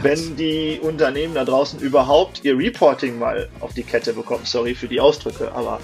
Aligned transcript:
wenn 0.00 0.36
die 0.36 0.80
Unternehmen 0.80 1.34
da 1.34 1.44
draußen 1.44 1.78
überhaupt 1.80 2.44
ihr 2.44 2.56
Reporting 2.56 3.18
mal 3.18 3.48
auf 3.60 3.74
die 3.74 3.82
Kette 3.82 4.14
bekommen. 4.14 4.44
Sorry 4.44 4.74
für 4.74 4.88
die 4.88 5.00
Ausdrücke, 5.00 5.52
aber 5.52 5.80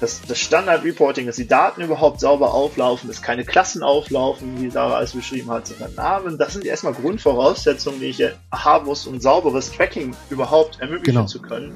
das, 0.00 0.22
das 0.22 0.38
Standard-Reporting, 0.38 1.26
dass 1.26 1.36
die 1.36 1.48
Daten 1.48 1.80
überhaupt 1.80 2.20
sauber 2.20 2.54
auflaufen, 2.54 3.08
dass 3.08 3.20
keine 3.20 3.44
Klassen 3.44 3.82
auflaufen, 3.82 4.62
wie 4.62 4.70
Sarah 4.70 5.02
es 5.02 5.12
beschrieben 5.12 5.50
hat, 5.50 5.66
sondern 5.66 5.94
Namen, 5.96 6.38
das 6.38 6.52
sind 6.52 6.64
erstmal 6.64 6.92
Grundvoraussetzungen, 6.92 7.98
die 7.98 8.06
ich 8.06 8.22
haben 8.52 8.86
muss, 8.86 9.08
um 9.08 9.20
sauberes 9.20 9.72
Tracking 9.72 10.14
überhaupt 10.30 10.80
ermöglichen 10.80 11.16
genau. 11.16 11.26
zu 11.26 11.42
können. 11.42 11.74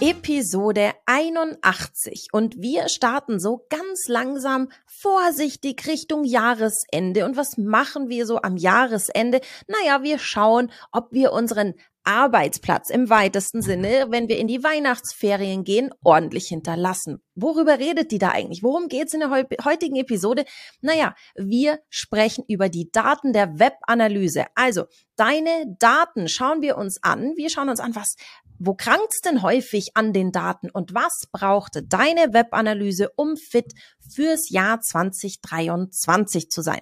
Episode 0.00 0.92
81 1.06 2.28
und 2.30 2.62
wir 2.62 2.88
starten 2.88 3.40
so 3.40 3.66
ganz 3.68 4.06
langsam 4.06 4.68
vorsichtig 5.00 5.86
Richtung 5.86 6.24
Jahresende. 6.24 7.24
Und 7.24 7.36
was 7.36 7.56
machen 7.56 8.08
wir 8.08 8.26
so 8.26 8.42
am 8.42 8.56
Jahresende? 8.56 9.40
Naja, 9.66 10.02
wir 10.02 10.18
schauen, 10.18 10.70
ob 10.92 11.12
wir 11.12 11.32
unseren 11.32 11.74
Arbeitsplatz 12.08 12.88
im 12.88 13.10
weitesten 13.10 13.60
Sinne, 13.60 14.06
wenn 14.08 14.28
wir 14.28 14.38
in 14.38 14.48
die 14.48 14.64
Weihnachtsferien 14.64 15.62
gehen, 15.62 15.90
ordentlich 16.02 16.48
hinterlassen. 16.48 17.22
Worüber 17.34 17.78
redet 17.78 18.12
die 18.12 18.18
da 18.18 18.30
eigentlich? 18.30 18.62
Worum 18.62 18.88
geht's 18.88 19.12
in 19.12 19.20
der 19.20 19.30
heutigen 19.30 19.96
Episode? 19.96 20.46
Naja, 20.80 21.14
wir 21.36 21.80
sprechen 21.90 22.44
über 22.48 22.70
die 22.70 22.90
Daten 22.90 23.34
der 23.34 23.58
Webanalyse. 23.58 24.46
Also, 24.54 24.86
deine 25.16 25.76
Daten 25.78 26.28
schauen 26.28 26.62
wir 26.62 26.78
uns 26.78 27.02
an. 27.02 27.34
Wir 27.36 27.50
schauen 27.50 27.68
uns 27.68 27.80
an, 27.80 27.94
was, 27.94 28.16
wo 28.58 28.74
krankt's 28.74 29.20
denn 29.20 29.42
häufig 29.42 29.90
an 29.92 30.14
den 30.14 30.32
Daten 30.32 30.70
und 30.70 30.94
was 30.94 31.28
brauchte 31.30 31.82
deine 31.82 32.32
Webanalyse, 32.32 33.10
um 33.16 33.36
fit 33.36 33.74
fürs 34.08 34.50
Jahr 34.50 34.80
2023 34.80 36.50
zu 36.50 36.62
sein? 36.62 36.80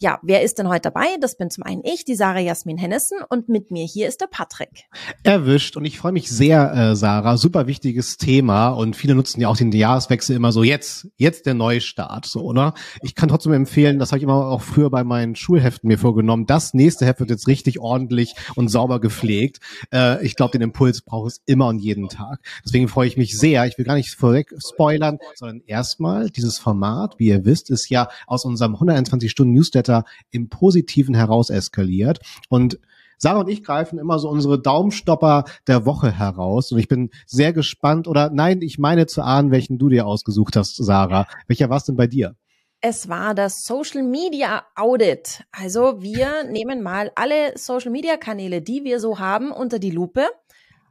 Ja, 0.00 0.18
wer 0.22 0.42
ist 0.42 0.58
denn 0.58 0.68
heute 0.68 0.90
dabei? 0.90 1.06
Das 1.20 1.36
bin 1.36 1.50
zum 1.50 1.62
einen 1.64 1.82
ich, 1.84 2.04
die 2.04 2.16
Sarah 2.16 2.40
Jasmin 2.40 2.76
Hennessen 2.76 3.18
und 3.30 3.48
mit 3.48 3.70
mir 3.70 3.86
hier 3.86 4.08
ist 4.08 4.20
der 4.20 4.26
Patrick. 4.26 4.84
Erwischt 5.22 5.76
und 5.76 5.84
ich 5.84 5.98
freue 5.98 6.12
mich 6.12 6.30
sehr, 6.30 6.74
äh, 6.74 6.96
Sarah. 6.96 7.36
Super 7.36 7.66
wichtiges 7.66 8.16
Thema 8.16 8.68
und 8.70 8.96
viele 8.96 9.14
nutzen 9.14 9.40
ja 9.40 9.48
auch 9.48 9.56
den 9.56 9.70
Jahreswechsel 9.70 10.36
immer 10.36 10.52
so 10.52 10.62
jetzt, 10.62 11.08
jetzt 11.16 11.46
der 11.46 11.54
Neustart, 11.54 12.26
so, 12.26 12.42
oder? 12.42 12.74
Ich 13.02 13.14
kann 13.14 13.28
trotzdem 13.28 13.52
empfehlen, 13.52 13.98
das 13.98 14.10
habe 14.10 14.18
ich 14.18 14.24
immer 14.24 14.48
auch 14.48 14.62
früher 14.62 14.90
bei 14.90 15.04
meinen 15.04 15.36
Schulheften 15.36 15.88
mir 15.88 15.98
vorgenommen. 15.98 16.44
Das 16.44 16.74
nächste 16.74 17.06
Heft 17.06 17.20
wird 17.20 17.30
jetzt 17.30 17.46
richtig 17.46 17.78
ordentlich 17.78 18.34
und 18.56 18.68
sauber 18.68 19.00
gepflegt. 19.00 19.60
Äh, 19.92 20.22
ich 20.26 20.34
glaube, 20.34 20.52
den 20.52 20.62
Impuls 20.62 21.02
braucht 21.02 21.30
es 21.30 21.42
immer 21.46 21.68
und 21.68 21.78
jeden 21.78 22.08
Tag. 22.08 22.40
Deswegen 22.64 22.88
freue 22.88 23.06
ich 23.06 23.16
mich 23.16 23.38
sehr. 23.38 23.64
Ich 23.66 23.78
will 23.78 23.84
gar 23.84 23.94
nicht 23.94 24.10
vorweg 24.10 24.52
spoilern, 24.58 25.18
sondern 25.36 25.62
erstmal 25.66 26.30
dieses 26.30 26.58
Format, 26.64 27.18
wie 27.18 27.28
ihr 27.28 27.44
wisst, 27.44 27.70
ist 27.70 27.90
ja 27.90 28.08
aus 28.26 28.44
unserem 28.44 28.74
121 28.74 29.30
Stunden 29.30 29.52
Newsletter 29.52 30.04
im 30.30 30.48
Positiven 30.48 31.14
heraus 31.14 31.50
eskaliert 31.50 32.20
und 32.48 32.78
Sarah 33.18 33.40
und 33.40 33.48
ich 33.48 33.62
greifen 33.62 33.98
immer 33.98 34.18
so 34.18 34.28
unsere 34.28 34.60
Daumenstopper 34.60 35.44
der 35.66 35.86
Woche 35.86 36.10
heraus 36.10 36.72
und 36.72 36.78
ich 36.78 36.88
bin 36.88 37.10
sehr 37.26 37.52
gespannt 37.52 38.08
oder 38.08 38.30
nein, 38.30 38.60
ich 38.62 38.78
meine 38.78 39.06
zu 39.06 39.22
ahnen, 39.22 39.50
welchen 39.50 39.78
du 39.78 39.88
dir 39.88 40.06
ausgesucht 40.06 40.56
hast, 40.56 40.76
Sarah. 40.76 41.26
Welcher 41.46 41.70
war 41.70 41.76
es 41.76 41.84
denn 41.84 41.96
bei 41.96 42.06
dir? 42.06 42.34
Es 42.80 43.08
war 43.08 43.34
das 43.34 43.64
Social 43.64 44.02
Media 44.02 44.64
Audit. 44.74 45.44
Also 45.52 46.02
wir 46.02 46.44
nehmen 46.44 46.82
mal 46.82 47.12
alle 47.14 47.56
Social 47.56 47.90
Media 47.90 48.18
Kanäle, 48.18 48.60
die 48.60 48.84
wir 48.84 49.00
so 49.00 49.18
haben, 49.18 49.52
unter 49.52 49.78
die 49.78 49.90
Lupe 49.90 50.26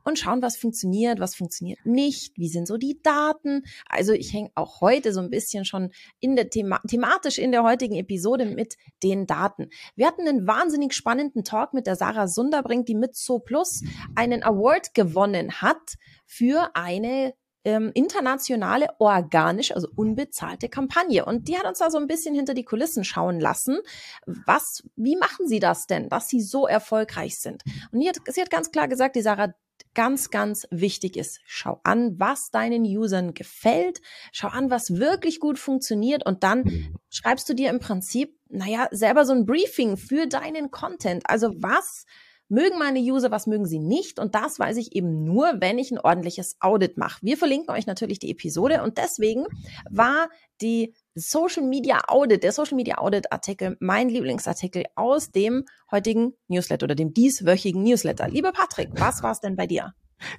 und 0.04 0.20
schauen, 0.20 0.42
was 0.42 0.58
funktioniert, 0.58 1.20
was 1.20 1.36
funktioniert 1.36 1.80
nicht, 1.86 2.38
wie 2.38 2.50
sind 2.50 2.68
so 2.68 2.78
die 2.78 3.00
Daten. 3.02 3.64
Also 3.88 4.14
ich 4.14 4.34
hänge 4.34 4.52
auch 4.56 4.82
heute 4.82 5.14
so 5.14 5.20
ein 5.20 5.30
bisschen 5.30 5.66
schon 5.66 5.92
in 6.20 6.36
der 6.36 6.50
Thema 6.50 6.80
thematisch 6.88 7.38
in 7.38 7.52
der 7.52 7.64
heutigen 7.64 7.96
Episode 7.96 8.46
mit 8.46 8.78
den 9.02 9.26
Daten. 9.26 9.70
Wir 9.96 10.08
hatten 10.08 10.28
einen 10.28 10.48
wahnsinnig 10.48 10.94
spannenden 10.94 11.44
Talk 11.44 11.74
mit 11.74 11.88
der 11.88 11.96
Sarah 11.96 12.28
Sunderbrink, 12.28 12.86
die 12.86 12.96
mit 12.96 13.16
So 13.16 13.40
Plus 13.40 13.84
einen 14.16 14.44
Award 14.44 14.94
gewonnen 14.94 15.62
hat 15.62 15.96
für 16.26 16.72
eine 16.76 17.34
ähm, 17.66 17.92
internationale, 17.94 18.88
organische, 19.00 19.76
also 19.76 19.88
unbezahlte 19.96 20.70
Kampagne. 20.70 21.26
Und 21.26 21.48
die 21.48 21.58
hat 21.58 21.66
uns 21.66 21.80
da 21.80 21.90
so 21.90 21.98
ein 21.98 22.08
bisschen 22.08 22.36
hinter 22.36 22.54
die 22.54 22.66
Kulissen 22.66 23.04
schauen 23.04 23.40
lassen. 23.40 23.80
Was, 24.26 24.84
wie 24.96 25.16
machen 25.16 25.48
sie 25.48 25.60
das 25.60 25.88
denn, 25.88 26.10
dass 26.10 26.28
sie 26.28 26.42
so 26.42 26.68
erfolgreich 26.68 27.40
sind? 27.40 27.64
Und 27.92 28.06
hat, 28.08 28.18
sie 28.28 28.42
hat 28.42 28.50
ganz 28.50 28.72
klar 28.72 28.88
gesagt, 28.88 29.16
die 29.16 29.22
Sarah, 29.22 29.54
ganz, 29.94 30.30
ganz 30.30 30.68
wichtig 30.72 31.18
ist. 31.18 31.40
Schau 31.46 31.80
an, 31.84 32.20
was 32.20 32.52
deinen 32.52 32.84
Usern 32.84 33.34
gefällt. 33.34 34.02
Schau 34.32 34.48
an, 34.48 34.70
was 34.70 34.98
wirklich 34.98 35.40
gut 35.40 35.60
funktioniert. 35.60 36.26
Und 36.26 36.44
dann 36.44 36.64
mhm. 36.64 36.96
schreibst 37.10 37.48
du 37.50 37.54
dir 37.54 37.70
im 37.70 37.80
Prinzip, 37.80 38.38
naja, 38.50 38.88
selber 38.92 39.26
so 39.26 39.34
ein 39.34 39.46
Briefing 39.46 39.98
für 39.98 40.28
deinen 40.28 40.72
Content. 40.72 41.24
Also 41.28 41.54
was 41.58 42.06
mögen 42.50 42.78
meine 42.78 43.00
User, 43.00 43.32
was 43.32 43.48
mögen 43.48 43.66
sie 43.66 43.80
nicht. 43.80 44.20
Und 44.20 44.36
das 44.36 44.60
weiß 44.60 44.78
ich 44.78 44.96
eben 44.96 45.24
nur, 45.24 45.56
wenn 45.60 45.80
ich 45.80 45.92
ein 45.92 46.00
ordentliches 46.00 46.58
Audit 46.60 46.98
mache. 46.98 47.20
Wir 47.22 47.38
verlinken 47.38 47.74
euch 47.74 47.88
natürlich 47.88 48.20
die 48.20 48.32
Episode. 48.32 48.84
Und 48.84 48.98
deswegen 48.98 49.46
war 49.90 50.30
die 50.62 50.94
Social 51.16 51.64
Media 51.64 52.02
Audit, 52.08 52.44
der 52.44 52.52
Social 52.52 52.76
Media 52.76 52.98
Audit 52.98 53.32
Artikel, 53.32 53.78
mein 53.80 54.10
Lieblingsartikel 54.10 54.86
aus 54.96 55.32
dem 55.32 55.66
heutigen 55.92 56.34
Newsletter 56.48 56.86
oder 56.86 56.96
dem 56.96 57.14
dieswöchigen 57.14 57.84
Newsletter. 57.84 58.28
Lieber 58.28 58.52
Patrick, 58.52 58.90
was 58.94 59.22
war 59.22 59.32
es 59.32 59.40
denn 59.40 59.56
bei 59.56 59.68
dir? 59.68 59.94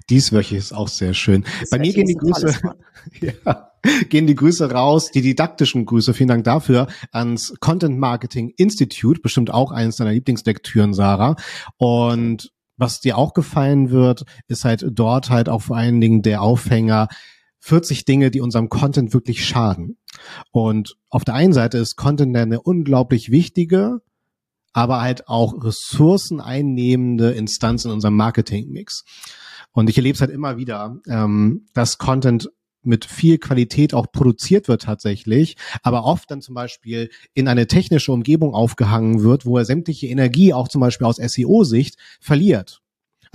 Dieswöchig 0.09 0.57
ist 0.57 0.73
auch 0.73 0.87
sehr 0.87 1.13
schön. 1.13 1.43
Dieswöchig 1.43 1.69
bei 1.69 1.79
mir 1.79 1.93
gehen 1.93 2.07
die 2.07 2.15
Grüße, 2.15 2.59
ja, 3.21 3.71
gehen 4.09 4.27
die 4.27 4.35
Grüße 4.35 4.69
raus, 4.69 5.11
die 5.11 5.21
didaktischen 5.21 5.85
Grüße, 5.85 6.13
vielen 6.13 6.29
Dank 6.29 6.43
dafür, 6.43 6.87
ans 7.11 7.53
Content 7.59 7.97
Marketing 7.97 8.51
Institute, 8.57 9.21
bestimmt 9.21 9.51
auch 9.51 9.71
eines 9.71 9.97
deiner 9.97 10.11
Lieblingslektüren, 10.11 10.93
Sarah. 10.93 11.35
Und 11.77 12.51
was 12.77 12.99
dir 12.99 13.17
auch 13.17 13.33
gefallen 13.33 13.91
wird, 13.91 14.25
ist 14.47 14.65
halt 14.65 14.85
dort 14.91 15.29
halt 15.29 15.47
auch 15.47 15.61
vor 15.61 15.77
allen 15.77 16.01
Dingen 16.01 16.21
der 16.21 16.41
Aufhänger, 16.41 17.07
40 17.65 18.05
Dinge, 18.05 18.29
die 18.29 18.41
unserem 18.41 18.69
Content 18.69 19.11
wirklich 19.15 19.43
schaden. 19.43 19.97
Und 20.51 20.97
auf 21.09 21.25
der 21.25 21.33
einen 21.33 21.51
Seite 21.51 21.79
ist 21.79 21.95
Content 21.95 22.37
eine 22.37 22.61
unglaublich 22.61 23.31
wichtige, 23.31 24.01
aber 24.71 25.01
halt 25.01 25.27
auch 25.27 25.63
ressourceneinnehmende 25.63 27.31
Instanz 27.31 27.83
in 27.83 27.91
unserem 27.91 28.15
Marketingmix. 28.17 29.03
Und 29.71 29.89
ich 29.89 29.97
erlebe 29.97 30.13
es 30.13 30.21
halt 30.21 30.29
immer 30.29 30.57
wieder, 30.57 30.99
ähm, 31.07 31.65
dass 31.73 31.97
Content 31.97 32.49
mit 32.83 33.03
viel 33.03 33.39
Qualität 33.39 33.95
auch 33.95 34.11
produziert 34.11 34.67
wird 34.67 34.83
tatsächlich, 34.83 35.57
aber 35.81 36.03
oft 36.05 36.29
dann 36.29 36.43
zum 36.43 36.53
Beispiel 36.53 37.09
in 37.33 37.47
eine 37.47 37.65
technische 37.65 38.11
Umgebung 38.11 38.53
aufgehangen 38.53 39.23
wird, 39.23 39.47
wo 39.47 39.57
er 39.57 39.65
sämtliche 39.65 40.05
Energie 40.05 40.53
auch 40.53 40.67
zum 40.67 40.81
Beispiel 40.81 41.07
aus 41.07 41.15
SEO-Sicht 41.15 41.97
verliert. 42.21 42.83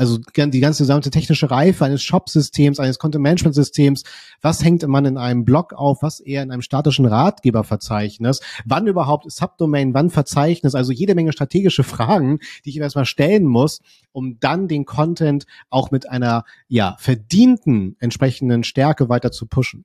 Also 0.01 0.17
die 0.17 0.61
ganze 0.61 0.83
gesamte 0.83 1.11
technische 1.11 1.51
Reife 1.51 1.85
eines 1.85 2.03
Shop-Systems, 2.03 2.81
eines 2.81 2.99
Content-Management-Systems, 2.99 4.05
was 4.41 4.65
hängt 4.65 4.89
man 4.89 5.05
in 5.05 5.19
einem 5.19 5.45
Blog 5.45 5.75
auf, 5.75 6.01
was 6.01 6.21
eher 6.21 6.43
in 6.43 6.51
einem 6.51 6.63
statischen 6.63 7.05
Ratgeberverzeichnis, 7.05 8.41
wann 8.65 8.87
überhaupt 8.87 9.31
Subdomain, 9.31 9.93
wann 9.93 10.09
Verzeichnis, 10.09 10.75
also 10.75 10.91
jede 10.91 11.15
Menge 11.15 11.33
strategische 11.33 11.83
Fragen, 11.85 12.39
die 12.65 12.71
ich 12.71 12.79
erstmal 12.79 13.05
stellen 13.05 13.45
muss, 13.45 13.83
um 14.13 14.39
dann 14.41 14.69
den 14.69 14.87
Content 14.87 15.45
auch 15.69 15.91
mit 15.91 16.09
einer 16.09 16.45
ja 16.67 16.97
verdienten 16.99 17.97
entsprechenden 18.01 18.65
Stärke 18.65 19.11
weiter 19.11 19.33
zu 19.33 19.45
pushen. 19.45 19.85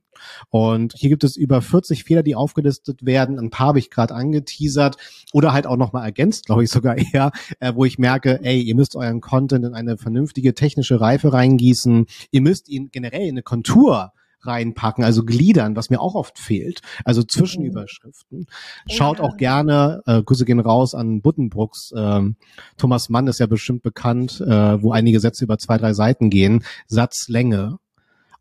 Und 0.50 0.94
hier 0.96 1.09
gibt 1.09 1.24
es 1.24 1.38
über 1.38 1.62
40 1.62 2.03
Fehler, 2.03 2.24
die 2.24 2.36
aufgelistet 2.36 3.06
werden. 3.06 3.40
Ein 3.40 3.50
paar 3.50 3.68
habe 3.68 3.80
ich 3.80 3.90
gerade 3.90 4.14
angeteasert 4.14 4.98
oder 5.34 5.53
halt 5.53 5.68
auch 5.68 5.78
nochmal 5.78 6.06
ergänzt, 6.06 6.46
glaube 6.46 6.64
ich 6.64 6.70
sogar 6.70 6.98
eher, 6.98 7.31
äh, 7.59 7.74
wo 7.76 7.86
ich 7.86 8.00
merke, 8.00 8.40
ey, 8.44 8.62
ihr 8.62 8.76
müsst 8.76 8.96
euren 8.96 9.22
Content 9.22 9.66
in 9.66 9.74
eine 9.74 9.98
vernünftige 9.98 10.53
technische 10.53 11.02
Reife 11.02 11.34
reingießen. 11.34 12.06
Ihr 12.31 12.42
müsst 12.42 12.70
ihn 12.70 12.90
generell 12.92 13.24
in 13.24 13.36
eine 13.36 13.44
Kontur 13.44 14.12
reinpacken, 14.46 15.03
also 15.03 15.24
gliedern, 15.24 15.76
was 15.76 15.90
mir 15.90 16.00
auch 16.00 16.16
oft 16.16 16.40
fehlt, 16.40 16.82
also 17.03 17.24
Zwischenüberschriften. 17.24 18.46
Schaut 18.90 19.20
auch 19.20 19.38
gerne, 19.38 20.02
äh, 20.06 20.22
Grüße 20.22 20.46
gehen 20.46 20.59
raus 20.59 20.94
an 20.94 21.22
Buddenbrooks, 21.22 21.94
ähm, 21.96 22.35
Thomas 22.78 23.09
Mann 23.09 23.28
ist 23.28 23.40
ja 23.40 23.47
bestimmt 23.47 23.84
bekannt, 23.84 24.41
äh, 24.41 24.82
wo 24.82 24.91
einige 24.91 25.20
Sätze 25.20 25.44
über 25.44 25.58
zwei, 25.58 25.78
drei 25.78 25.94
Seiten 25.94 26.29
gehen, 26.29 26.64
Satzlänge 26.88 27.79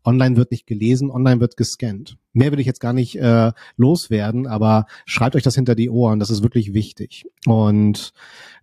Online 0.05 0.37
wird 0.37 0.51
nicht 0.51 0.67
gelesen, 0.67 1.09
online 1.09 1.41
wird 1.41 1.57
gescannt. 1.57 2.17
Mehr 2.33 2.51
will 2.51 2.59
ich 2.59 2.67
jetzt 2.67 2.79
gar 2.79 2.93
nicht 2.93 3.15
äh, 3.15 3.51
loswerden, 3.77 4.45
aber 4.45 4.85
schreibt 5.05 5.35
euch 5.35 5.43
das 5.43 5.55
hinter 5.55 5.73
die 5.73 5.89
Ohren, 5.89 6.19
das 6.19 6.29
ist 6.29 6.43
wirklich 6.43 6.73
wichtig. 6.73 7.25
Und 7.45 8.13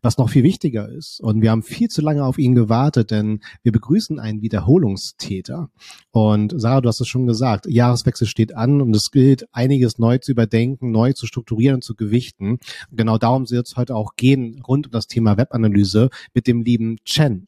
was 0.03 0.19
noch 0.19 0.31
viel 0.31 0.43
wichtiger 0.43 0.89
ist, 0.89 1.21
und 1.21 1.43
wir 1.43 1.50
haben 1.50 1.62
viel 1.62 1.89
zu 1.89 2.03
lange 2.03 2.25
auf 2.25 2.39
ihn 2.39 2.55
gewartet, 2.55 3.11
denn 3.11 3.41
wir 3.62 3.73
begrüßen 3.73 4.19
einen 4.19 4.43
Wiederholungstäter. 4.43 5.71
Und 6.11 6.55
Sarah, 6.56 6.81
du 6.81 6.89
hast 6.89 7.00
es 7.00 7.09
schon 7.09 7.27
gesagt, 7.27 7.67
Jahreswechsel 7.67 8.27
steht 8.27 8.55
an 8.55 8.81
und 8.81 8.95
es 8.95 9.11
gilt, 9.11 9.47
einiges 9.53 9.99
neu 9.99 10.19
zu 10.19 10.33
überdenken, 10.33 10.91
neu 10.91 11.12
zu 11.12 11.27
strukturieren 11.27 11.77
und 11.77 11.85
zu 11.85 11.95
gewichten. 11.95 12.59
Genau 12.91 13.19
darum 13.19 13.47
soll 13.47 13.61
es 13.61 13.77
heute 13.77 13.97
auch 13.97 14.17
gehen, 14.17 14.61
rund 14.67 14.87
um 14.87 14.93
das 14.93 15.06
Thema 15.06 15.37
Webanalyse 15.37 16.11
mit 16.35 16.47
dem 16.47 16.62
lieben 16.62 16.99
Chen. 17.05 17.47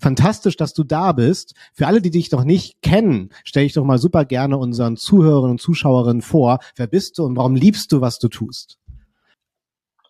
Fantastisch, 0.00 0.56
dass 0.56 0.74
du 0.74 0.84
da 0.84 1.12
bist. 1.12 1.54
Für 1.72 1.86
alle, 1.86 2.00
die 2.00 2.10
dich 2.10 2.30
noch 2.30 2.44
nicht 2.44 2.82
kennen, 2.82 3.30
stelle 3.44 3.66
ich 3.66 3.72
doch 3.72 3.84
mal 3.84 3.98
super 3.98 4.24
gerne 4.24 4.58
unseren 4.58 4.96
Zuhörern 4.96 5.50
und 5.50 5.60
Zuschauerinnen 5.60 6.22
vor. 6.22 6.58
Wer 6.76 6.86
bist 6.86 7.18
du 7.18 7.24
und 7.24 7.36
warum 7.36 7.56
liebst 7.56 7.92
du, 7.92 8.00
was 8.00 8.18
du 8.18 8.28
tust? 8.28 8.78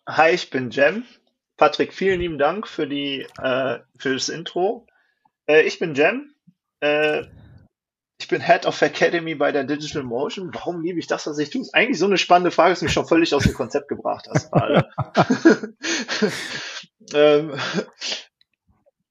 hi, 0.07 0.31
ich 0.31 0.49
bin 0.49 0.69
Jem. 0.69 1.03
Patrick, 1.57 1.93
vielen 1.93 2.19
lieben 2.19 2.37
Dank 2.37 2.67
für 2.67 2.87
die 2.87 3.25
äh, 3.41 3.79
für 3.97 4.13
das 4.13 4.29
Intro. 4.29 4.85
Äh, 5.47 5.63
ich 5.63 5.79
bin 5.79 5.95
Jem. 5.95 6.33
Äh, 6.81 7.23
ich 8.17 8.27
bin 8.27 8.41
Head 8.41 8.65
of 8.65 8.81
Academy 8.81 9.35
bei 9.35 9.51
der 9.51 9.65
Digital 9.65 10.03
Motion. 10.03 10.53
Warum 10.53 10.81
liebe 10.81 10.99
ich 10.99 11.07
das, 11.07 11.27
was 11.27 11.37
ich 11.37 11.49
tue? 11.49 11.61
Ist 11.61 11.75
eigentlich 11.75 11.99
so 11.99 12.05
eine 12.05 12.17
spannende 12.17 12.51
Frage, 12.51 12.71
dass 12.71 12.79
du 12.79 12.85
mich 12.85 12.93
schon 12.93 13.07
völlig 13.07 13.33
aus 13.33 13.43
dem 13.43 13.53
Konzept 13.53 13.87
gebracht 13.89 14.27
hast 14.29 14.49
ähm, 17.13 17.53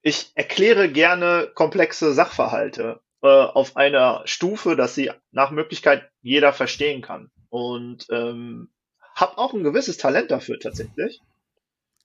ich 0.04 0.32
erkläre 0.34 0.90
gerne 0.90 1.50
komplexe 1.54 2.12
Sachverhalte 2.12 3.00
äh, 3.22 3.26
auf 3.26 3.76
einer 3.76 4.20
Stufe, 4.26 4.76
dass 4.76 4.94
sie 4.94 5.10
nach 5.32 5.50
Möglichkeit 5.50 6.10
jeder 6.20 6.52
verstehen 6.52 7.00
kann. 7.00 7.30
Und 7.48 8.06
ähm, 8.10 8.68
habe 9.14 9.38
auch 9.38 9.54
ein 9.54 9.64
gewisses 9.64 9.96
Talent 9.96 10.30
dafür 10.30 10.60
tatsächlich. 10.60 11.20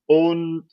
Und 0.05 0.69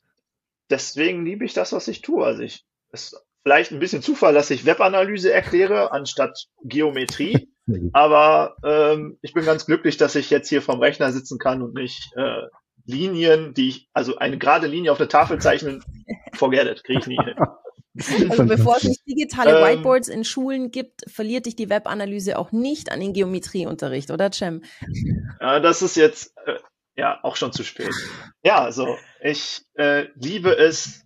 deswegen 0.70 1.25
liebe 1.26 1.44
ich 1.44 1.52
das, 1.52 1.73
was 1.73 1.88
ich 1.88 2.00
tue. 2.00 2.25
Also 2.25 2.43
ich, 2.43 2.64
es 2.93 3.12
ist 3.12 3.26
vielleicht 3.43 3.72
ein 3.72 3.81
bisschen 3.81 4.02
Zufall, 4.02 4.34
dass 4.34 4.50
ich 4.50 4.64
Webanalyse 4.64 5.32
erkläre 5.32 5.90
anstatt 5.90 6.46
Geometrie. 6.62 7.49
Aber 7.93 8.55
ähm, 8.64 9.19
ich 9.20 9.32
bin 9.32 9.44
ganz 9.44 9.67
glücklich, 9.67 9.96
dass 9.96 10.14
ich 10.14 10.31
jetzt 10.31 10.49
hier 10.49 10.62
vom 10.62 10.79
Rechner 10.79 11.11
sitzen 11.11 11.38
kann 11.38 11.61
und 11.61 11.75
nicht 11.75 12.12
äh, 12.14 12.43
Linien, 12.84 13.52
die 13.52 13.69
ich, 13.69 13.88
also 13.93 14.17
eine 14.19 14.38
gerade 14.38 14.69
Linie 14.69 14.93
auf 14.93 14.99
der 14.99 15.08
Tafel 15.08 15.40
zeichnen, 15.40 15.82
forget 16.36 16.66
it, 16.66 16.84
kriege 16.84 17.00
ich 17.00 17.06
nie 17.06 17.18
hin. 17.22 17.34
Also 18.30 18.44
bevor 18.44 18.76
es 18.76 18.84
nicht 18.84 19.06
digitale 19.06 19.58
ähm, 19.58 19.64
Whiteboards 19.64 20.08
in 20.08 20.24
Schulen 20.24 20.70
gibt, 20.70 21.10
verliert 21.10 21.46
dich 21.46 21.56
die 21.56 21.70
Webanalyse 21.70 22.38
auch 22.38 22.52
nicht 22.52 22.92
an 22.92 23.00
den 23.00 23.14
Geometrieunterricht, 23.14 24.10
oder 24.10 24.30
Cem? 24.32 24.62
Ja, 25.40 25.60
das 25.60 25.80
ist 25.82 25.96
jetzt 25.96 26.36
äh, 26.46 26.58
ja 26.96 27.18
auch 27.22 27.36
schon 27.36 27.52
zu 27.52 27.64
spät. 27.64 27.94
Ja, 28.42 28.62
also 28.62 28.98
ich 29.22 29.62
äh, 29.74 30.08
liebe 30.14 30.56
es, 30.56 31.04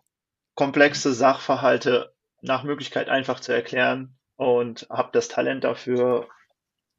komplexe 0.55 1.15
Sachverhalte 1.15 2.13
nach 2.43 2.65
Möglichkeit 2.65 3.09
einfach 3.09 3.41
zu 3.41 3.53
erklären 3.53 4.19
und 4.37 4.87
habe 4.91 5.11
das 5.13 5.29
Talent 5.29 5.65
dafür. 5.65 6.29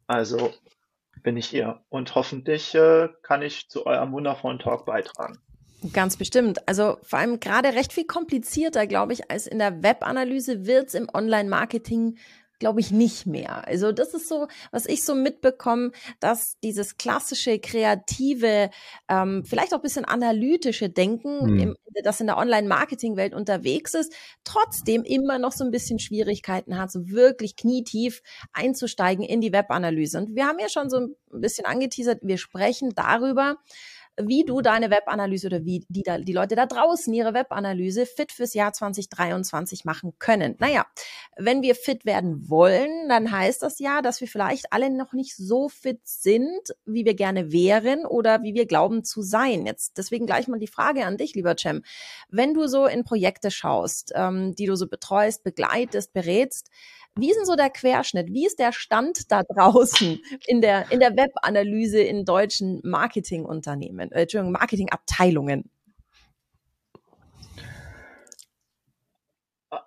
Also 0.07 0.53
bin 1.21 1.37
ich 1.37 1.47
hier 1.47 1.83
und 1.89 2.15
hoffentlich 2.15 2.73
äh, 2.75 3.09
kann 3.23 3.41
ich 3.41 3.69
zu 3.69 3.85
eurem 3.85 4.11
wundervollen 4.13 4.59
Talk 4.59 4.85
beitragen. 4.85 5.37
Ganz 5.93 6.15
bestimmt. 6.17 6.67
Also 6.67 6.97
vor 7.01 7.19
allem 7.19 7.39
gerade 7.39 7.69
recht 7.69 7.91
viel 7.91 8.05
komplizierter, 8.05 8.85
glaube 8.85 9.13
ich, 9.13 9.31
als 9.31 9.47
in 9.47 9.59
der 9.59 9.81
Webanalyse 9.81 10.65
wird's 10.65 10.93
im 10.93 11.07
Online-Marketing 11.11 12.17
glaube 12.61 12.79
ich, 12.79 12.91
nicht 12.91 13.25
mehr. 13.25 13.67
Also 13.67 13.91
das 13.91 14.13
ist 14.13 14.29
so, 14.29 14.47
was 14.69 14.85
ich 14.85 15.03
so 15.03 15.15
mitbekomme, 15.15 15.91
dass 16.19 16.59
dieses 16.59 16.95
klassische, 16.95 17.57
kreative, 17.57 18.69
ähm, 19.09 19.43
vielleicht 19.43 19.73
auch 19.73 19.79
ein 19.79 19.81
bisschen 19.81 20.05
analytische 20.05 20.87
Denken, 20.87 21.39
hm. 21.41 21.59
im, 21.59 21.75
das 22.03 22.21
in 22.21 22.27
der 22.27 22.37
Online-Marketing-Welt 22.37 23.33
unterwegs 23.33 23.95
ist, 23.95 24.13
trotzdem 24.43 25.03
immer 25.03 25.39
noch 25.39 25.53
so 25.53 25.63
ein 25.65 25.71
bisschen 25.71 25.97
Schwierigkeiten 25.97 26.77
hat, 26.77 26.91
so 26.91 27.09
wirklich 27.09 27.55
knietief 27.55 28.21
einzusteigen 28.53 29.25
in 29.25 29.41
die 29.41 29.51
Webanalyse. 29.51 30.19
Und 30.19 30.35
wir 30.35 30.45
haben 30.45 30.59
ja 30.59 30.69
schon 30.69 30.91
so 30.91 30.99
ein 30.99 31.15
bisschen 31.31 31.65
angeteasert, 31.65 32.19
wir 32.21 32.37
sprechen 32.37 32.91
darüber, 32.95 33.57
wie 34.17 34.43
du 34.43 34.61
deine 34.61 34.91
Webanalyse 34.91 35.47
oder 35.47 35.65
wie 35.65 35.85
die, 35.87 36.03
da, 36.03 36.17
die 36.17 36.33
Leute 36.33 36.55
da 36.55 36.65
draußen 36.65 37.13
ihre 37.13 37.33
Webanalyse 37.33 38.05
fit 38.05 38.31
fürs 38.31 38.53
Jahr 38.53 38.73
2023 38.73 39.85
machen 39.85 40.13
können. 40.19 40.55
Naja, 40.59 40.85
wenn 41.37 41.61
wir 41.61 41.75
fit 41.75 42.05
werden 42.05 42.49
wollen, 42.49 43.09
dann 43.09 43.31
heißt 43.31 43.63
das 43.63 43.79
ja, 43.79 44.01
dass 44.01 44.21
wir 44.21 44.27
vielleicht 44.27 44.71
alle 44.71 44.89
noch 44.89 45.13
nicht 45.13 45.35
so 45.35 45.69
fit 45.69 46.01
sind, 46.03 46.75
wie 46.85 47.05
wir 47.05 47.15
gerne 47.15 47.51
wären 47.51 48.05
oder 48.05 48.43
wie 48.43 48.53
wir 48.53 48.65
glauben 48.65 49.03
zu 49.03 49.21
sein. 49.21 49.65
Jetzt 49.65 49.97
deswegen 49.97 50.25
gleich 50.25 50.47
mal 50.47 50.59
die 50.59 50.67
Frage 50.67 51.05
an 51.05 51.17
dich, 51.17 51.33
lieber 51.35 51.55
Cem. 51.57 51.83
Wenn 52.29 52.53
du 52.53 52.67
so 52.67 52.85
in 52.85 53.03
Projekte 53.03 53.49
schaust, 53.49 54.11
ähm, 54.15 54.55
die 54.55 54.65
du 54.65 54.75
so 54.75 54.87
betreust, 54.87 55.43
begleitest, 55.43 56.13
berätst, 56.13 56.69
wie 57.17 57.29
ist 57.29 57.37
denn 57.37 57.45
so 57.45 57.55
der 57.55 57.69
Querschnitt? 57.69 58.27
Wie 58.29 58.45
ist 58.45 58.59
der 58.59 58.71
Stand 58.71 59.31
da 59.31 59.43
draußen 59.43 60.19
in 60.47 60.61
der, 60.61 60.91
in 60.91 60.99
der 60.99 61.11
Webanalyse 61.11 62.01
in 62.01 62.25
deutschen 62.25 62.79
Marketingunternehmen, 62.83 64.11
äh, 64.11 64.21
Entschuldigung, 64.21 64.53
Marketingabteilungen? 64.53 65.69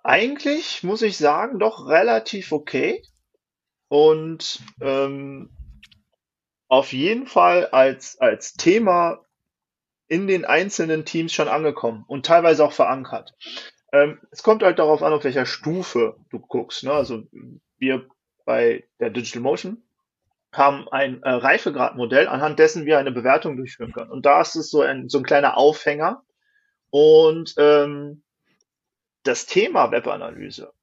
Eigentlich 0.03 0.83
muss 0.83 1.01
ich 1.01 1.17
sagen, 1.17 1.59
doch 1.59 1.87
relativ 1.87 2.51
okay. 2.51 3.01
Und 3.87 4.59
ähm, 4.81 5.49
auf 6.67 6.93
jeden 6.93 7.27
Fall 7.27 7.67
als, 7.67 8.19
als 8.19 8.53
Thema 8.53 9.25
in 10.07 10.27
den 10.27 10.45
einzelnen 10.45 11.05
Teams 11.05 11.33
schon 11.33 11.47
angekommen 11.47 12.03
und 12.07 12.25
teilweise 12.25 12.63
auch 12.63 12.73
verankert. 12.73 13.33
Ähm, 13.95 14.19
es 14.29 14.43
kommt 14.43 14.61
halt 14.61 14.77
darauf 14.77 15.01
an, 15.01 15.13
auf 15.13 15.23
welcher 15.23 15.45
Stufe 15.45 16.17
du 16.29 16.39
guckst. 16.39 16.83
Ne? 16.83 16.91
Also 16.91 17.23
wir 17.77 18.05
bei 18.43 18.83
der 18.99 19.09
Digital 19.09 19.41
Motion 19.41 19.83
haben 20.51 20.89
ein 20.89 21.23
äh, 21.23 21.29
Reifegradmodell, 21.29 22.27
anhand 22.27 22.59
dessen 22.59 22.85
wir 22.85 22.99
eine 22.99 23.13
Bewertung 23.13 23.55
durchführen 23.55 23.93
können. 23.93 24.11
Und 24.11 24.25
da 24.25 24.41
ist 24.41 24.55
es 24.55 24.69
so 24.69 24.81
ein, 24.81 25.07
so 25.07 25.19
ein 25.19 25.23
kleiner 25.23 25.55
Aufhänger. 25.55 26.23
Und 26.89 27.55
ähm, 27.57 28.23
das 29.23 29.45
Thema 29.45 29.91
Webanalyse 29.91 30.73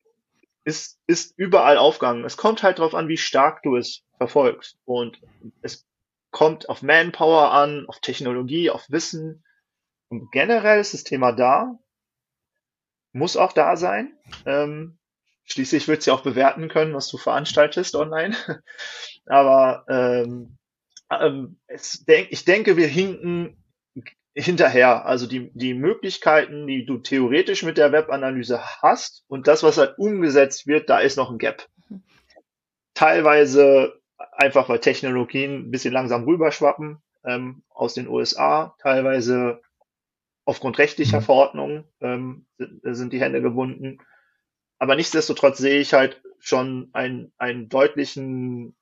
ist, 0.64 0.98
ist 1.06 1.34
überall 1.36 1.76
aufgegangen. 1.76 2.24
Es 2.24 2.38
kommt 2.38 2.62
halt 2.62 2.78
darauf 2.78 2.94
an, 2.94 3.08
wie 3.08 3.18
stark 3.18 3.62
du 3.62 3.76
es 3.76 4.04
verfolgst. 4.16 4.78
Und 4.86 5.20
es 5.60 5.86
kommt 6.30 6.70
auf 6.70 6.80
Manpower 6.80 7.52
an, 7.52 7.84
auf 7.88 8.00
Technologie, 8.00 8.70
auf 8.70 8.90
Wissen. 8.90 9.44
Und 10.08 10.32
generell 10.32 10.80
ist 10.80 10.94
das 10.94 11.04
Thema 11.04 11.32
da 11.32 11.78
muss 13.12 13.36
auch 13.36 13.52
da 13.52 13.76
sein. 13.76 14.16
Ähm, 14.46 14.98
schließlich 15.44 15.88
wird 15.88 16.02
sie 16.02 16.10
auch 16.10 16.22
bewerten 16.22 16.68
können, 16.68 16.94
was 16.94 17.08
du 17.08 17.18
veranstaltest 17.18 17.94
online. 17.94 18.36
Aber 19.26 19.84
ähm, 19.88 20.58
ähm, 21.10 21.58
es 21.66 22.04
denk, 22.04 22.28
ich 22.30 22.44
denke, 22.44 22.76
wir 22.76 22.88
hinken 22.88 23.56
hinterher. 24.34 25.06
Also 25.06 25.26
die, 25.26 25.50
die 25.54 25.74
Möglichkeiten, 25.74 26.66
die 26.66 26.86
du 26.86 26.98
theoretisch 26.98 27.62
mit 27.62 27.76
der 27.76 27.92
Webanalyse 27.92 28.60
hast 28.80 29.24
und 29.28 29.46
das, 29.46 29.62
was 29.62 29.78
halt 29.78 29.98
umgesetzt 29.98 30.66
wird, 30.66 30.88
da 30.88 30.98
ist 30.98 31.16
noch 31.16 31.30
ein 31.30 31.38
Gap. 31.38 31.68
Teilweise 32.94 34.00
einfach, 34.32 34.68
weil 34.68 34.80
Technologien 34.80 35.66
ein 35.66 35.70
bisschen 35.70 35.92
langsam 35.92 36.24
rüberschwappen 36.24 37.02
ähm, 37.24 37.62
aus 37.68 37.94
den 37.94 38.08
USA, 38.08 38.74
teilweise 38.80 39.60
aufgrund 40.44 40.78
rechtlicher 40.78 41.20
mhm. 41.20 41.24
Verordnungen 41.24 41.84
ähm, 42.00 42.46
sind, 42.58 42.81
sind 42.82 43.12
die 43.12 43.20
Hände 43.20 43.43
gebunden. 43.43 43.98
Aber 44.78 44.96
nichtsdestotrotz 44.96 45.58
sehe 45.58 45.81
ich 45.81 45.94
halt 45.94 46.20
schon 46.40 46.90
ein, 46.93 47.32
ein 47.38 47.69
deutlichen, 47.69 48.74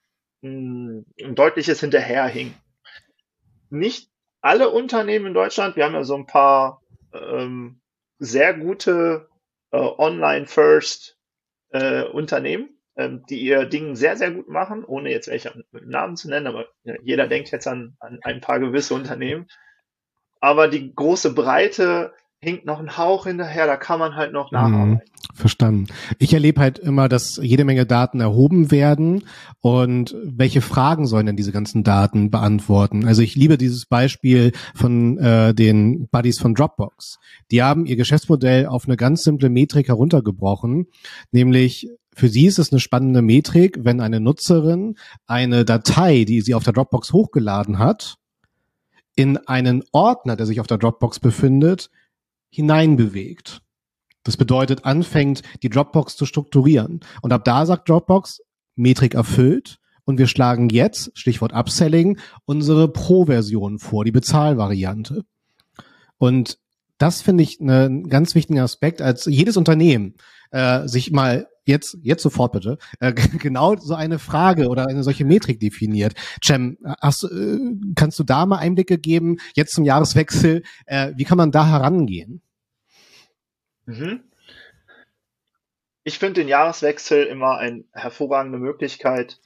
ein, 0.42 1.04
ein 1.22 1.34
deutliches 1.34 1.80
Hinterherhing. 1.80 2.54
Nicht 3.68 4.10
alle 4.40 4.70
Unternehmen 4.70 5.26
in 5.26 5.34
Deutschland, 5.34 5.76
wir 5.76 5.84
haben 5.84 5.94
ja 5.94 6.04
so 6.04 6.16
ein 6.16 6.26
paar 6.26 6.82
ähm, 7.12 7.80
sehr 8.18 8.54
gute 8.54 9.28
äh, 9.70 9.76
Online-First 9.76 11.18
äh, 11.72 12.04
Unternehmen, 12.04 12.70
ähm, 12.96 13.24
die 13.28 13.40
ihr 13.40 13.66
Ding 13.66 13.94
sehr, 13.94 14.16
sehr 14.16 14.30
gut 14.30 14.48
machen, 14.48 14.84
ohne 14.84 15.10
jetzt 15.10 15.28
welche 15.28 15.62
mit 15.70 15.86
Namen 15.86 16.16
zu 16.16 16.28
nennen, 16.28 16.46
aber 16.46 16.68
jeder 17.02 17.28
denkt 17.28 17.50
jetzt 17.50 17.66
an, 17.68 17.96
an 18.00 18.20
ein 18.22 18.40
paar 18.40 18.58
gewisse 18.58 18.94
Unternehmen 18.94 19.46
aber 20.40 20.68
die 20.68 20.94
große 20.94 21.32
Breite 21.34 22.12
hinkt 22.42 22.64
noch 22.64 22.80
ein 22.80 22.96
Hauch 22.96 23.26
hinterher, 23.26 23.66
da 23.66 23.76
kann 23.76 23.98
man 23.98 24.16
halt 24.16 24.32
noch 24.32 24.50
mhm. 24.50 24.56
nacharbeiten. 24.56 25.00
verstanden. 25.34 25.86
Ich 26.18 26.32
erlebe 26.32 26.60
halt 26.60 26.78
immer, 26.78 27.08
dass 27.08 27.38
jede 27.42 27.64
Menge 27.64 27.84
Daten 27.84 28.20
erhoben 28.20 28.70
werden 28.70 29.24
und 29.60 30.16
welche 30.24 30.62
Fragen 30.62 31.06
sollen 31.06 31.26
denn 31.26 31.36
diese 31.36 31.52
ganzen 31.52 31.84
Daten 31.84 32.30
beantworten? 32.30 33.06
Also 33.06 33.20
ich 33.20 33.36
liebe 33.36 33.58
dieses 33.58 33.84
Beispiel 33.84 34.52
von 34.74 35.18
äh, 35.18 35.54
den 35.54 36.08
Buddies 36.08 36.40
von 36.40 36.54
Dropbox. 36.54 37.18
Die 37.50 37.62
haben 37.62 37.84
ihr 37.84 37.96
Geschäftsmodell 37.96 38.66
auf 38.66 38.86
eine 38.86 38.96
ganz 38.96 39.22
simple 39.22 39.50
Metrik 39.50 39.88
heruntergebrochen, 39.88 40.86
nämlich 41.32 41.88
für 42.14 42.28
sie 42.28 42.46
ist 42.46 42.58
es 42.58 42.72
eine 42.72 42.80
spannende 42.80 43.22
Metrik, 43.22 43.78
wenn 43.82 44.00
eine 44.00 44.20
Nutzerin 44.20 44.96
eine 45.26 45.64
Datei, 45.64 46.24
die 46.24 46.40
sie 46.40 46.54
auf 46.54 46.64
der 46.64 46.72
Dropbox 46.72 47.12
hochgeladen 47.12 47.78
hat, 47.78 48.16
in 49.16 49.36
einen 49.36 49.82
Ordner, 49.92 50.36
der 50.36 50.46
sich 50.46 50.60
auf 50.60 50.66
der 50.66 50.78
Dropbox 50.78 51.20
befindet, 51.20 51.90
hineinbewegt. 52.50 53.62
Das 54.22 54.36
bedeutet, 54.36 54.84
anfängt, 54.84 55.42
die 55.62 55.70
Dropbox 55.70 56.16
zu 56.16 56.26
strukturieren. 56.26 57.00
Und 57.22 57.32
ab 57.32 57.44
da 57.44 57.64
sagt 57.66 57.88
Dropbox, 57.88 58.42
Metrik 58.76 59.14
erfüllt. 59.14 59.78
Und 60.04 60.18
wir 60.18 60.26
schlagen 60.26 60.68
jetzt, 60.70 61.10
Stichwort 61.14 61.52
Upselling, 61.52 62.18
unsere 62.44 62.88
Pro-Version 62.88 63.78
vor, 63.78 64.04
die 64.04 64.12
Bezahlvariante. 64.12 65.24
Und 66.18 66.58
das 66.98 67.22
finde 67.22 67.42
ich 67.44 67.60
einen 67.60 68.08
ganz 68.08 68.34
wichtigen 68.34 68.60
Aspekt, 68.60 69.00
als 69.00 69.24
jedes 69.24 69.56
Unternehmen 69.56 70.14
äh, 70.50 70.86
sich 70.86 71.12
mal 71.12 71.46
jetzt, 71.64 71.98
jetzt 72.02 72.22
sofort 72.22 72.52
bitte, 72.52 72.78
äh, 73.00 73.12
genau 73.38 73.76
so 73.76 73.94
eine 73.94 74.18
Frage 74.18 74.68
oder 74.68 74.86
eine 74.86 75.02
solche 75.02 75.24
Metrik 75.24 75.60
definiert. 75.60 76.14
Cem, 76.44 76.78
hast, 77.00 77.24
äh, 77.24 77.58
kannst 77.94 78.18
du 78.18 78.24
da 78.24 78.46
mal 78.46 78.58
Einblicke 78.58 78.98
geben, 78.98 79.38
jetzt 79.54 79.74
zum 79.74 79.84
Jahreswechsel, 79.84 80.62
äh, 80.86 81.12
wie 81.16 81.24
kann 81.24 81.38
man 81.38 81.50
da 81.50 81.66
herangehen? 81.66 82.42
Mhm. 83.86 84.22
Ich 86.04 86.18
finde 86.18 86.40
den 86.40 86.48
Jahreswechsel 86.48 87.24
immer 87.24 87.58
eine 87.58 87.84
hervorragende 87.92 88.58
Möglichkeit, 88.58 89.38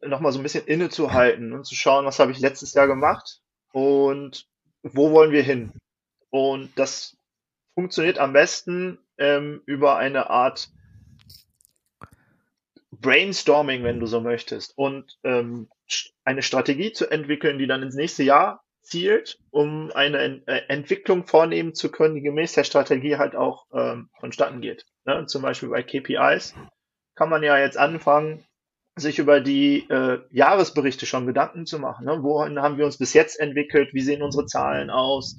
nochmal 0.00 0.32
so 0.32 0.40
ein 0.40 0.42
bisschen 0.42 0.66
innezuhalten 0.66 1.52
und 1.52 1.66
zu 1.66 1.74
schauen, 1.74 2.06
was 2.06 2.18
habe 2.18 2.32
ich 2.32 2.40
letztes 2.40 2.74
Jahr 2.74 2.86
gemacht 2.86 3.40
und 3.72 4.46
wo 4.82 5.12
wollen 5.12 5.32
wir 5.32 5.42
hin. 5.42 5.72
Und 6.30 6.70
das 6.76 7.16
funktioniert 7.74 8.18
am 8.18 8.32
besten 8.32 8.98
ähm, 9.18 9.62
über 9.66 9.96
eine 9.96 10.30
Art 10.30 10.70
Brainstorming, 13.02 13.84
wenn 13.84 14.00
du 14.00 14.06
so 14.06 14.20
möchtest, 14.20 14.76
und 14.78 15.18
ähm, 15.24 15.68
eine 16.24 16.42
Strategie 16.42 16.92
zu 16.92 17.10
entwickeln, 17.10 17.58
die 17.58 17.66
dann 17.66 17.82
ins 17.82 17.96
nächste 17.96 18.22
Jahr 18.22 18.62
zielt, 18.82 19.38
um 19.50 19.90
eine 19.92 20.18
Ent 20.18 20.48
äh, 20.48 20.62
Entwicklung 20.68 21.26
vornehmen 21.26 21.74
zu 21.74 21.90
können, 21.90 22.14
die 22.14 22.22
gemäß 22.22 22.54
der 22.54 22.64
Strategie 22.64 23.16
halt 23.16 23.36
auch 23.36 23.66
ähm, 23.72 24.08
vonstatten 24.18 24.60
geht. 24.60 24.86
Ne? 25.04 25.26
Zum 25.26 25.42
Beispiel 25.42 25.68
bei 25.68 25.82
KPIs 25.82 26.54
kann 27.14 27.28
man 27.28 27.42
ja 27.42 27.58
jetzt 27.58 27.76
anfangen, 27.76 28.44
sich 28.96 29.18
über 29.18 29.40
die 29.40 29.88
äh, 29.88 30.20
Jahresberichte 30.30 31.06
schon 31.06 31.26
Gedanken 31.26 31.66
zu 31.66 31.78
machen. 31.78 32.06
Ne? 32.06 32.22
Wohin 32.22 32.60
haben 32.60 32.76
wir 32.76 32.84
uns 32.84 32.98
bis 32.98 33.14
jetzt 33.14 33.38
entwickelt? 33.40 33.94
Wie 33.94 34.02
sehen 34.02 34.22
unsere 34.22 34.46
Zahlen 34.46 34.90
aus? 34.90 35.38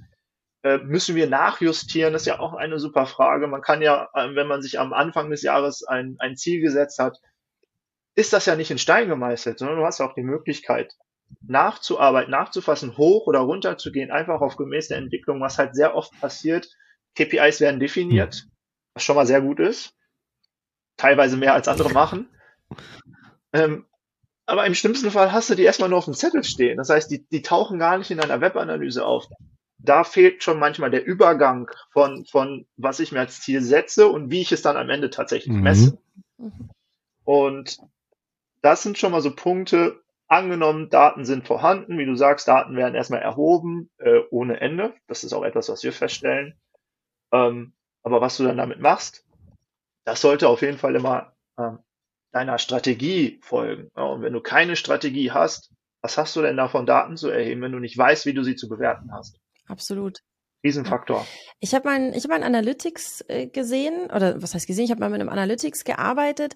Äh, 0.63 0.79
müssen 0.79 1.15
wir 1.15 1.27
nachjustieren? 1.27 2.13
Das 2.13 2.23
ist 2.23 2.27
ja 2.27 2.39
auch 2.39 2.53
eine 2.53 2.79
super 2.79 3.05
Frage. 3.05 3.47
Man 3.47 3.61
kann 3.61 3.81
ja, 3.81 4.09
äh, 4.13 4.33
wenn 4.33 4.47
man 4.47 4.61
sich 4.61 4.79
am 4.79 4.93
Anfang 4.93 5.29
des 5.29 5.43
Jahres 5.43 5.83
ein, 5.83 6.15
ein 6.19 6.35
Ziel 6.35 6.61
gesetzt 6.61 6.97
hat, 6.99 7.19
ist 8.15 8.33
das 8.33 8.45
ja 8.45 8.55
nicht 8.55 8.71
in 8.71 8.77
Stein 8.77 9.07
gemeißelt, 9.07 9.59
sondern 9.59 9.77
du 9.77 9.85
hast 9.85 10.01
auch 10.01 10.13
die 10.13 10.23
Möglichkeit, 10.23 10.93
nachzuarbeiten, 11.41 12.31
nachzufassen, 12.31 12.97
hoch 12.97 13.27
oder 13.27 13.39
runter 13.39 13.77
zu 13.77 13.91
gehen, 13.91 14.11
einfach 14.11 14.41
auf 14.41 14.55
gemäß 14.55 14.89
der 14.89 14.97
Entwicklung, 14.97 15.41
was 15.41 15.57
halt 15.57 15.75
sehr 15.75 15.95
oft 15.95 16.11
passiert. 16.19 16.69
KPIs 17.15 17.59
werden 17.59 17.79
definiert, 17.79 18.47
was 18.93 19.03
schon 19.03 19.15
mal 19.15 19.25
sehr 19.25 19.41
gut 19.41 19.59
ist. 19.59 19.95
Teilweise 20.97 21.37
mehr 21.37 21.53
als 21.53 21.67
andere 21.67 21.91
machen. 21.91 22.29
Ähm, 23.55 23.85
aber 24.47 24.65
im 24.65 24.73
schlimmsten 24.73 25.11
Fall 25.11 25.31
hast 25.31 25.51
du 25.51 25.55
die 25.55 25.61
erstmal 25.61 25.89
nur 25.89 25.99
auf 25.99 26.05
dem 26.05 26.15
Zettel 26.15 26.43
stehen. 26.43 26.77
Das 26.77 26.89
heißt, 26.89 27.11
die, 27.11 27.23
die 27.27 27.43
tauchen 27.43 27.77
gar 27.77 27.99
nicht 27.99 28.09
in 28.09 28.19
einer 28.19 28.41
Webanalyse 28.41 29.05
auf. 29.05 29.27
Da 29.77 30.03
fehlt 30.03 30.43
schon 30.43 30.57
manchmal 30.57 30.89
der 30.89 31.05
Übergang 31.05 31.69
von, 31.91 32.25
von 32.25 32.65
was 32.75 32.99
ich 32.99 33.11
mir 33.11 33.19
als 33.19 33.41
Ziel 33.41 33.61
setze 33.61 34.07
und 34.07 34.31
wie 34.31 34.41
ich 34.41 34.51
es 34.51 34.63
dann 34.63 34.75
am 34.75 34.89
Ende 34.89 35.11
tatsächlich 35.11 35.53
mhm. 35.53 35.61
messe. 35.61 35.97
Mhm. 36.39 36.69
Und 37.25 37.77
das 38.63 38.81
sind 38.81 38.97
schon 38.97 39.11
mal 39.11 39.21
so 39.21 39.35
Punkte, 39.35 40.01
angenommen, 40.27 40.89
Daten 40.89 41.25
sind 41.25 41.45
vorhanden, 41.45 41.97
wie 41.97 42.05
du 42.05 42.15
sagst, 42.15 42.47
Daten 42.47 42.75
werden 42.75 42.95
erstmal 42.95 43.21
erhoben, 43.21 43.91
äh, 43.99 44.21
ohne 44.31 44.59
Ende. 44.59 44.93
Das 45.07 45.23
ist 45.23 45.33
auch 45.33 45.43
etwas, 45.43 45.69
was 45.69 45.83
wir 45.83 45.93
feststellen. 45.93 46.59
Ähm, 47.31 47.73
aber 48.01 48.21
was 48.21 48.37
du 48.37 48.43
dann 48.43 48.57
damit 48.57 48.79
machst, 48.79 49.25
das 50.05 50.21
sollte 50.21 50.49
auf 50.49 50.61
jeden 50.61 50.77
Fall 50.77 50.95
immer 50.95 51.33
ähm, 51.57 51.79
deiner 52.31 52.57
Strategie 52.57 53.39
folgen. 53.43 53.91
Ja, 53.95 54.03
und 54.03 54.21
wenn 54.21 54.33
du 54.33 54.41
keine 54.41 54.75
Strategie 54.75 55.31
hast, 55.31 55.71
was 56.01 56.17
hast 56.17 56.35
du 56.35 56.41
denn 56.41 56.57
davon, 56.57 56.85
Daten 56.85 57.15
zu 57.15 57.29
erheben, 57.29 57.61
wenn 57.61 57.71
du 57.71 57.79
nicht 57.79 57.97
weißt, 57.97 58.25
wie 58.25 58.33
du 58.33 58.43
sie 58.43 58.55
zu 58.55 58.67
bewerten 58.67 59.13
hast? 59.13 59.39
Absolut. 59.67 60.21
Riesenfaktor. 60.63 61.25
Ich 61.59 61.73
habe 61.73 61.87
mein, 61.87 62.13
ich 62.13 62.23
habe 62.23 62.33
mein 62.33 62.43
Analytics 62.43 63.25
äh, 63.27 63.47
gesehen, 63.47 64.05
oder 64.11 64.41
was 64.41 64.53
heißt 64.53 64.67
gesehen, 64.67 64.85
ich 64.85 64.91
habe 64.91 64.99
mal 64.99 65.09
mit 65.09 65.21
einem 65.21 65.29
Analytics 65.29 65.83
gearbeitet. 65.83 66.53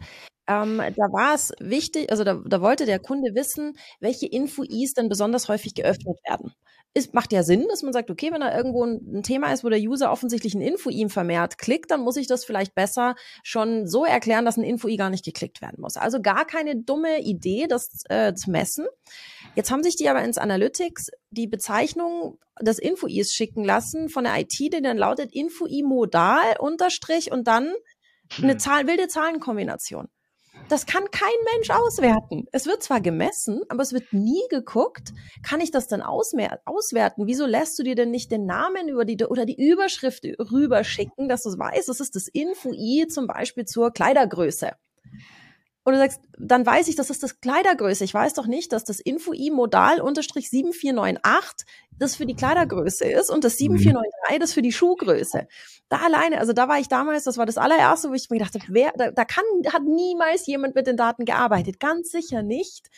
Ähm, 0.47 0.77
da 0.77 1.03
war 1.11 1.35
es 1.35 1.53
wichtig, 1.59 2.09
also 2.09 2.23
da, 2.23 2.41
da 2.45 2.61
wollte 2.61 2.85
der 2.85 2.99
Kunde 2.99 3.35
wissen, 3.35 3.77
welche 3.99 4.27
Info-Is 4.27 4.93
denn 4.93 5.09
besonders 5.09 5.49
häufig 5.49 5.75
geöffnet 5.75 6.17
werden 6.25 6.53
ist, 6.93 7.13
macht 7.13 7.31
ja 7.31 7.43
Sinn, 7.43 7.67
dass 7.69 7.83
man 7.83 7.93
sagt, 7.93 8.09
okay, 8.09 8.31
wenn 8.31 8.41
da 8.41 8.55
irgendwo 8.55 8.83
ein, 8.83 8.99
ein 9.17 9.23
Thema 9.23 9.53
ist, 9.53 9.63
wo 9.63 9.69
der 9.69 9.79
User 9.79 10.11
offensichtlich 10.11 10.55
ein 10.55 10.61
Info-I 10.61 11.09
vermehrt 11.09 11.57
klickt, 11.57 11.91
dann 11.91 12.01
muss 12.01 12.17
ich 12.17 12.27
das 12.27 12.43
vielleicht 12.43 12.73
besser 12.73 13.15
schon 13.43 13.87
so 13.87 14.03
erklären, 14.05 14.45
dass 14.45 14.57
ein 14.57 14.63
Info-I 14.63 14.97
gar 14.97 15.09
nicht 15.09 15.23
geklickt 15.23 15.61
werden 15.61 15.79
muss. 15.79 15.95
Also 15.95 16.21
gar 16.21 16.45
keine 16.45 16.75
dumme 16.75 17.21
Idee, 17.21 17.67
das 17.67 18.03
äh, 18.09 18.33
zu 18.33 18.49
messen. 18.49 18.87
Jetzt 19.55 19.71
haben 19.71 19.83
sich 19.83 19.95
die 19.95 20.09
aber 20.09 20.23
ins 20.23 20.37
Analytics 20.37 21.11
die 21.29 21.47
Bezeichnung 21.47 22.39
des 22.61 22.79
Info-Is 22.79 23.33
schicken 23.33 23.63
lassen 23.63 24.09
von 24.09 24.23
der 24.23 24.39
IT, 24.39 24.57
die 24.59 24.69
dann 24.69 24.97
lautet 24.97 25.33
Info-I 25.33 25.83
modal 25.83 26.57
unterstrich 26.59 27.31
und 27.31 27.47
dann 27.47 27.73
eine 28.41 28.53
hm. 28.53 28.59
Zahl, 28.59 28.87
wilde 28.87 29.07
Zahlenkombination. 29.07 30.09
Das 30.69 30.85
kann 30.85 31.09
kein 31.11 31.29
Mensch 31.53 31.69
auswerten. 31.69 32.45
Es 32.51 32.65
wird 32.65 32.83
zwar 32.83 32.99
gemessen, 32.99 33.61
aber 33.69 33.83
es 33.83 33.93
wird 33.93 34.11
nie 34.11 34.43
geguckt. 34.49 35.13
Kann 35.41 35.61
ich 35.61 35.71
das 35.71 35.87
dann 35.87 36.01
auswerten? 36.01 37.25
Wieso 37.25 37.45
lässt 37.45 37.79
du 37.79 37.83
dir 37.83 37.95
denn 37.95 38.11
nicht 38.11 38.31
den 38.31 38.45
Namen 38.45 38.89
über 38.89 39.05
die 39.05 39.23
oder 39.23 39.45
die 39.45 39.55
Überschrift 39.55 40.25
rüberschicken, 40.25 41.29
dass 41.29 41.43
du 41.43 41.57
weißt? 41.57 41.87
Das 41.87 42.01
ist 42.01 42.15
das 42.17 42.27
Info-I 42.27 43.07
zum 43.07 43.27
Beispiel 43.27 43.63
zur 43.63 43.91
Kleidergröße. 43.91 44.71
Und 45.87 45.93
du 45.93 45.99
sagst, 45.99 46.19
dann 46.37 46.65
weiß 46.65 46.89
ich, 46.89 46.97
das 46.97 47.09
ist 47.09 47.23
das 47.23 47.39
Kleidergröße. 47.39 48.03
Ich 48.03 48.13
weiß 48.13 48.33
doch 48.33 48.45
nicht, 48.45 48.73
dass 48.73 48.83
das 48.83 48.99
Info-I 48.99 49.51
Modal 49.51 50.01
unterstrich 50.01 50.49
7498 50.49 51.65
das 51.97 52.17
für 52.17 52.25
die 52.25 52.35
Kleidergröße 52.35 53.05
ist 53.05 53.29
und 53.29 53.45
das 53.45 53.55
7493 53.55 54.35
mhm. 54.35 54.39
das 54.41 54.51
für 54.51 54.61
die 54.61 54.73
Schuhgröße. 54.73 55.47
Da 55.87 55.97
alleine, 55.99 56.39
also 56.39 56.51
da 56.51 56.67
war 56.67 56.77
ich 56.77 56.89
damals, 56.89 57.23
das 57.23 57.37
war 57.37 57.45
das 57.45 57.57
allererste, 57.57 58.09
wo 58.09 58.15
ich 58.15 58.29
mir 58.29 58.37
gedacht 58.37 58.55
habe, 58.55 58.65
wer, 58.67 58.91
da, 58.97 59.11
da 59.11 59.23
kann, 59.23 59.45
hat 59.71 59.83
niemals 59.83 60.45
jemand 60.45 60.75
mit 60.75 60.87
den 60.87 60.97
Daten 60.97 61.23
gearbeitet. 61.23 61.79
Ganz 61.79 62.11
sicher 62.11 62.43
nicht, 62.43 62.89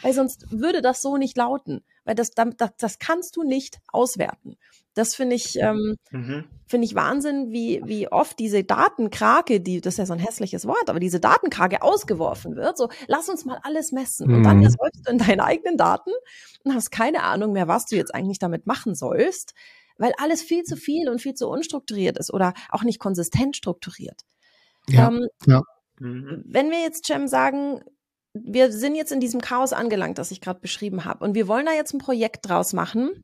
weil 0.00 0.14
sonst 0.14 0.46
würde 0.50 0.80
das 0.80 1.02
so 1.02 1.18
nicht 1.18 1.36
lauten. 1.36 1.84
Weil 2.08 2.14
das, 2.14 2.30
das, 2.30 2.70
das 2.78 2.98
kannst 2.98 3.36
du 3.36 3.42
nicht 3.42 3.80
auswerten. 3.88 4.56
Das 4.94 5.14
finde 5.14 5.36
ich, 5.36 5.58
ähm, 5.58 5.96
mhm. 6.10 6.46
finde 6.66 6.86
ich 6.86 6.94
Wahnsinn, 6.94 7.52
wie, 7.52 7.82
wie 7.84 8.10
oft 8.10 8.38
diese 8.38 8.64
Datenkrake, 8.64 9.60
die, 9.60 9.82
das 9.82 9.94
ist 9.94 9.98
ja 9.98 10.06
so 10.06 10.14
ein 10.14 10.18
hässliches 10.18 10.66
Wort, 10.66 10.88
aber 10.88 11.00
diese 11.00 11.20
Datenkrake 11.20 11.82
ausgeworfen 11.82 12.56
wird. 12.56 12.78
So, 12.78 12.88
lass 13.08 13.28
uns 13.28 13.44
mal 13.44 13.60
alles 13.62 13.92
messen. 13.92 14.26
Mhm. 14.26 14.36
Und 14.36 14.42
dann 14.44 14.62
ersäufst 14.62 15.06
du 15.06 15.12
in 15.12 15.18
deinen 15.18 15.40
eigenen 15.40 15.76
Daten 15.76 16.10
und 16.64 16.74
hast 16.74 16.90
keine 16.90 17.24
Ahnung 17.24 17.52
mehr, 17.52 17.68
was 17.68 17.84
du 17.84 17.96
jetzt 17.96 18.14
eigentlich 18.14 18.38
damit 18.38 18.66
machen 18.66 18.94
sollst, 18.94 19.52
weil 19.98 20.14
alles 20.16 20.40
viel 20.40 20.62
zu 20.62 20.76
viel 20.76 21.10
und 21.10 21.20
viel 21.20 21.34
zu 21.34 21.46
unstrukturiert 21.46 22.16
ist 22.16 22.32
oder 22.32 22.54
auch 22.70 22.84
nicht 22.84 23.00
konsistent 23.00 23.54
strukturiert. 23.54 24.22
Ja, 24.88 25.08
ähm, 25.08 25.26
ja. 25.44 25.60
Mhm. 25.98 26.42
Wenn 26.46 26.70
wir 26.70 26.80
jetzt, 26.80 27.04
Cem, 27.04 27.28
sagen, 27.28 27.82
wir 28.34 28.72
sind 28.72 28.94
jetzt 28.94 29.12
in 29.12 29.20
diesem 29.20 29.40
Chaos 29.40 29.72
angelangt, 29.72 30.18
das 30.18 30.30
ich 30.30 30.40
gerade 30.40 30.60
beschrieben 30.60 31.04
habe, 31.04 31.24
und 31.24 31.34
wir 31.34 31.48
wollen 31.48 31.66
da 31.66 31.72
jetzt 31.72 31.94
ein 31.94 31.98
Projekt 31.98 32.48
draus 32.48 32.72
machen, 32.72 33.22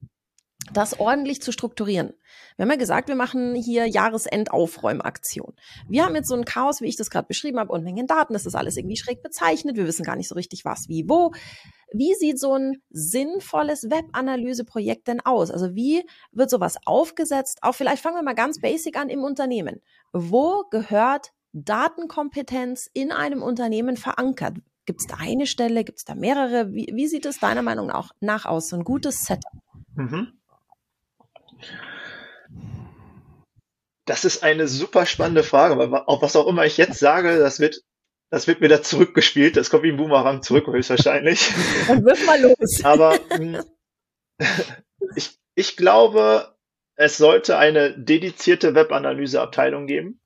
das 0.72 0.98
ordentlich 0.98 1.42
zu 1.42 1.52
strukturieren. 1.52 2.14
Wir 2.56 2.62
haben 2.62 2.70
ja 2.70 2.76
gesagt, 2.76 3.08
wir 3.08 3.16
machen 3.16 3.54
hier 3.54 3.86
Jahresendaufräumaktion. 3.86 5.54
Wir 5.88 6.04
haben 6.04 6.14
jetzt 6.14 6.28
so 6.28 6.34
ein 6.34 6.44
Chaos, 6.44 6.80
wie 6.80 6.86
ich 6.86 6.96
das 6.96 7.10
gerade 7.10 7.26
beschrieben 7.26 7.58
habe, 7.58 7.72
Unmengen 7.72 8.06
Daten, 8.06 8.32
das 8.32 8.46
ist 8.46 8.54
alles 8.54 8.76
irgendwie 8.76 8.96
schräg 8.96 9.22
bezeichnet, 9.22 9.76
wir 9.76 9.86
wissen 9.86 10.04
gar 10.04 10.16
nicht 10.16 10.28
so 10.28 10.34
richtig 10.34 10.64
was, 10.64 10.88
wie, 10.88 11.08
wo. 11.08 11.32
Wie 11.92 12.14
sieht 12.14 12.40
so 12.40 12.54
ein 12.54 12.82
sinnvolles 12.90 13.90
Webanalyseprojekt 13.90 15.06
denn 15.06 15.20
aus? 15.20 15.50
Also 15.50 15.74
wie 15.74 16.04
wird 16.32 16.50
sowas 16.50 16.76
aufgesetzt? 16.86 17.58
Auch 17.62 17.74
vielleicht 17.74 18.02
fangen 18.02 18.16
wir 18.16 18.22
mal 18.22 18.34
ganz 18.34 18.60
basic 18.60 18.98
an 18.98 19.10
im 19.10 19.22
Unternehmen. 19.22 19.80
Wo 20.12 20.64
gehört 20.70 21.32
Datenkompetenz 21.52 22.90
in 22.92 23.12
einem 23.12 23.42
Unternehmen 23.42 23.96
verankert? 23.96 24.56
Gibt 24.86 25.00
es 25.00 25.06
da 25.06 25.16
eine 25.18 25.46
Stelle? 25.46 25.84
Gibt 25.84 25.98
es 25.98 26.04
da 26.04 26.14
mehrere? 26.14 26.72
Wie, 26.72 26.90
wie 26.92 27.06
sieht 27.06 27.26
es 27.26 27.38
deiner 27.38 27.62
Meinung 27.62 27.92
nach 28.20 28.44
aus? 28.44 28.68
So 28.68 28.76
ein 28.76 28.84
gutes 28.84 29.24
Setup? 29.24 29.52
Mhm. 29.94 30.32
Das 34.04 34.24
ist 34.24 34.42
eine 34.42 34.68
super 34.68 35.06
spannende 35.06 35.42
Frage, 35.42 35.78
weil 35.78 35.92
auch 36.06 36.20
was 36.20 36.36
auch 36.36 36.46
immer 36.46 36.66
ich 36.66 36.76
jetzt 36.76 36.98
sage, 36.98 37.38
das 37.38 37.58
wird, 37.58 37.82
das 38.30 38.46
wird 38.46 38.60
mir 38.60 38.68
da 38.68 38.82
zurückgespielt. 38.82 39.56
Das 39.56 39.70
kommt 39.70 39.84
wie 39.84 39.92
ein 39.92 39.96
Boomerang 39.96 40.42
zurück, 40.42 40.66
höchstwahrscheinlich. 40.66 41.52
Dann 41.88 42.04
wirf 42.04 42.26
mal 42.26 42.40
los. 42.42 42.84
Aber 42.84 43.18
hm, 43.30 43.62
ich, 45.16 45.38
ich 45.54 45.76
glaube, 45.78 46.54
es 46.96 47.16
sollte 47.16 47.56
eine 47.56 47.98
dedizierte 47.98 48.74
Webanalyseabteilung 48.74 49.86
geben. 49.86 50.20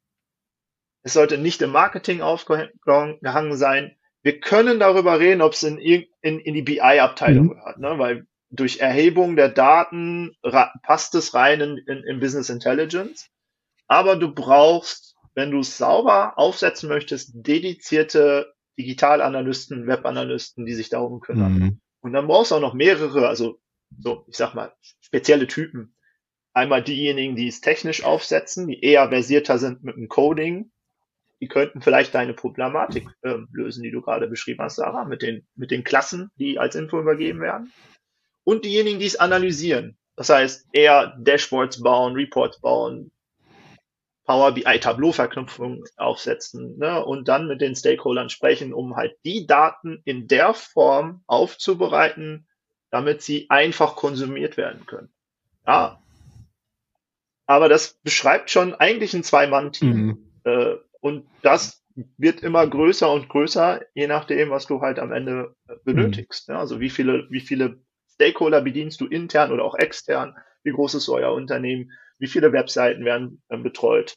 Es 1.02 1.12
sollte 1.12 1.38
nicht 1.38 1.62
im 1.62 1.70
Marketing 1.70 2.20
aufgehangen 2.20 3.56
sein. 3.56 3.97
Wir 4.22 4.40
können 4.40 4.80
darüber 4.80 5.20
reden, 5.20 5.42
ob 5.42 5.52
es 5.52 5.62
in, 5.62 5.78
in, 5.78 6.40
in 6.40 6.54
die 6.54 6.62
BI-Abteilung 6.62 7.46
mhm. 7.46 7.50
gehört, 7.50 7.78
ne? 7.78 7.98
weil 7.98 8.26
durch 8.50 8.80
Erhebung 8.80 9.36
der 9.36 9.48
Daten 9.48 10.36
passt 10.82 11.14
es 11.14 11.34
rein 11.34 11.60
in, 11.60 11.78
in, 11.86 12.02
in 12.04 12.20
Business 12.20 12.50
Intelligence. 12.50 13.28
Aber 13.86 14.16
du 14.16 14.32
brauchst, 14.32 15.16
wenn 15.34 15.50
du 15.50 15.60
es 15.60 15.78
sauber 15.78 16.38
aufsetzen 16.38 16.88
möchtest, 16.88 17.30
dedizierte 17.34 18.52
Digitalanalysten, 18.78 19.86
Webanalysten, 19.86 20.66
die 20.66 20.74
sich 20.74 20.88
darum 20.88 21.20
kümmern. 21.20 21.52
Mhm. 21.52 21.80
Und 22.00 22.12
dann 22.12 22.26
brauchst 22.26 22.50
du 22.50 22.56
auch 22.56 22.60
noch 22.60 22.74
mehrere, 22.74 23.28
also 23.28 23.60
so, 23.98 24.24
ich 24.28 24.36
sag 24.36 24.54
mal, 24.54 24.72
spezielle 25.00 25.46
Typen. 25.46 25.94
Einmal 26.52 26.82
diejenigen, 26.82 27.36
die 27.36 27.48
es 27.48 27.60
technisch 27.60 28.04
aufsetzen, 28.04 28.68
die 28.68 28.80
eher 28.80 29.08
versierter 29.08 29.58
sind 29.58 29.82
mit 29.82 29.96
dem 29.96 30.08
Coding 30.08 30.70
die 31.40 31.48
könnten 31.48 31.80
vielleicht 31.80 32.14
deine 32.14 32.34
Problematik 32.34 33.08
äh, 33.22 33.36
lösen, 33.52 33.82
die 33.82 33.90
du 33.90 34.00
gerade 34.00 34.26
beschrieben 34.26 34.62
hast, 34.62 34.76
Sarah, 34.76 35.04
mit 35.04 35.22
den, 35.22 35.46
mit 35.54 35.70
den 35.70 35.84
Klassen, 35.84 36.30
die 36.36 36.58
als 36.58 36.74
Info 36.74 36.98
übergeben 36.98 37.40
werden. 37.40 37.72
Und 38.44 38.64
diejenigen, 38.64 38.98
die 38.98 39.06
es 39.06 39.16
analysieren. 39.16 39.96
Das 40.16 40.30
heißt, 40.30 40.66
eher 40.72 41.16
Dashboards 41.18 41.82
bauen, 41.82 42.14
Reports 42.14 42.60
bauen, 42.60 43.12
Power 44.24 44.52
BI 44.52 44.78
Tableau-Verknüpfungen 44.78 45.84
aufsetzen 45.96 46.76
ne? 46.76 47.02
und 47.04 47.28
dann 47.28 47.46
mit 47.46 47.60
den 47.60 47.74
Stakeholdern 47.74 48.28
sprechen, 48.28 48.74
um 48.74 48.96
halt 48.96 49.16
die 49.24 49.46
Daten 49.46 50.02
in 50.04 50.28
der 50.28 50.52
Form 50.54 51.22
aufzubereiten, 51.26 52.46
damit 52.90 53.22
sie 53.22 53.48
einfach 53.48 53.96
konsumiert 53.96 54.56
werden 54.56 54.84
können. 54.86 55.10
Ja, 55.66 56.02
aber 57.46 57.70
das 57.70 57.94
beschreibt 58.02 58.50
schon 58.50 58.74
eigentlich 58.74 59.14
ein 59.14 59.24
Zwei-Mann-Team. 59.24 59.96
Mhm. 59.96 60.30
Äh, 60.44 60.74
und 61.00 61.26
das 61.42 61.84
wird 62.16 62.42
immer 62.42 62.66
größer 62.66 63.10
und 63.12 63.28
größer, 63.28 63.80
je 63.94 64.06
nachdem, 64.06 64.50
was 64.50 64.66
du 64.66 64.80
halt 64.80 64.98
am 64.98 65.12
Ende 65.12 65.56
äh, 65.68 65.74
benötigst. 65.84 66.48
Mhm. 66.48 66.56
Also 66.56 66.80
wie 66.80 66.90
viele, 66.90 67.26
wie 67.30 67.40
viele 67.40 67.80
Stakeholder 68.14 68.60
bedienst 68.60 69.00
du 69.00 69.06
intern 69.06 69.52
oder 69.52 69.64
auch 69.64 69.74
extern? 69.74 70.36
Wie 70.62 70.72
groß 70.72 70.94
ist 70.94 71.08
euer 71.08 71.32
Unternehmen? 71.32 71.92
Wie 72.18 72.28
viele 72.28 72.52
Webseiten 72.52 73.04
werden 73.04 73.42
äh, 73.48 73.56
betreut? 73.56 74.16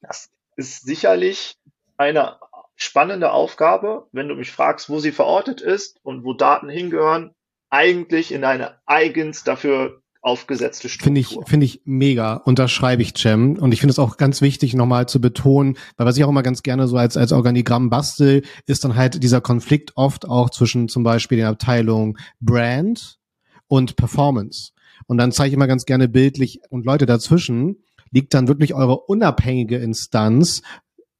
Das 0.00 0.30
ist 0.56 0.84
sicherlich 0.84 1.56
eine 1.96 2.38
spannende 2.76 3.32
Aufgabe, 3.32 4.08
wenn 4.12 4.28
du 4.28 4.34
mich 4.34 4.50
fragst, 4.50 4.90
wo 4.90 4.98
sie 4.98 5.12
verortet 5.12 5.60
ist 5.60 6.00
und 6.02 6.24
wo 6.24 6.32
Daten 6.32 6.68
hingehören, 6.68 7.34
eigentlich 7.70 8.32
in 8.32 8.44
eine 8.44 8.80
eigens 8.86 9.44
dafür 9.44 10.01
aufgesetzte 10.22 10.88
Struktur. 10.88 11.04
Finde 11.04 11.20
ich, 11.20 11.38
finde 11.46 11.66
ich 11.66 11.82
mega. 11.84 12.36
Unterschreibe 12.36 13.02
ich, 13.02 13.14
Cem. 13.16 13.58
Und 13.58 13.72
ich 13.72 13.80
finde 13.80 13.90
es 13.90 13.98
auch 13.98 14.16
ganz 14.16 14.40
wichtig, 14.40 14.74
nochmal 14.74 15.08
zu 15.08 15.20
betonen, 15.20 15.76
weil 15.96 16.06
was 16.06 16.16
ich 16.16 16.24
auch 16.24 16.28
immer 16.28 16.44
ganz 16.44 16.62
gerne 16.62 16.86
so 16.86 16.96
als, 16.96 17.16
als 17.16 17.32
Organigramm 17.32 17.90
bastel, 17.90 18.42
ist 18.66 18.84
dann 18.84 18.94
halt 18.94 19.22
dieser 19.22 19.40
Konflikt 19.40 19.92
oft 19.96 20.28
auch 20.28 20.48
zwischen 20.50 20.88
zum 20.88 21.02
Beispiel 21.02 21.38
den 21.38 21.46
Abteilungen 21.46 22.16
Brand 22.40 23.18
und 23.66 23.96
Performance. 23.96 24.72
Und 25.06 25.18
dann 25.18 25.32
zeige 25.32 25.48
ich 25.48 25.54
immer 25.54 25.66
ganz 25.66 25.84
gerne 25.84 26.08
bildlich 26.08 26.60
und 26.70 26.86
Leute 26.86 27.06
dazwischen 27.06 27.82
liegt 28.12 28.34
dann 28.34 28.46
wirklich 28.46 28.74
eure 28.74 28.98
unabhängige 28.98 29.78
Instanz 29.78 30.62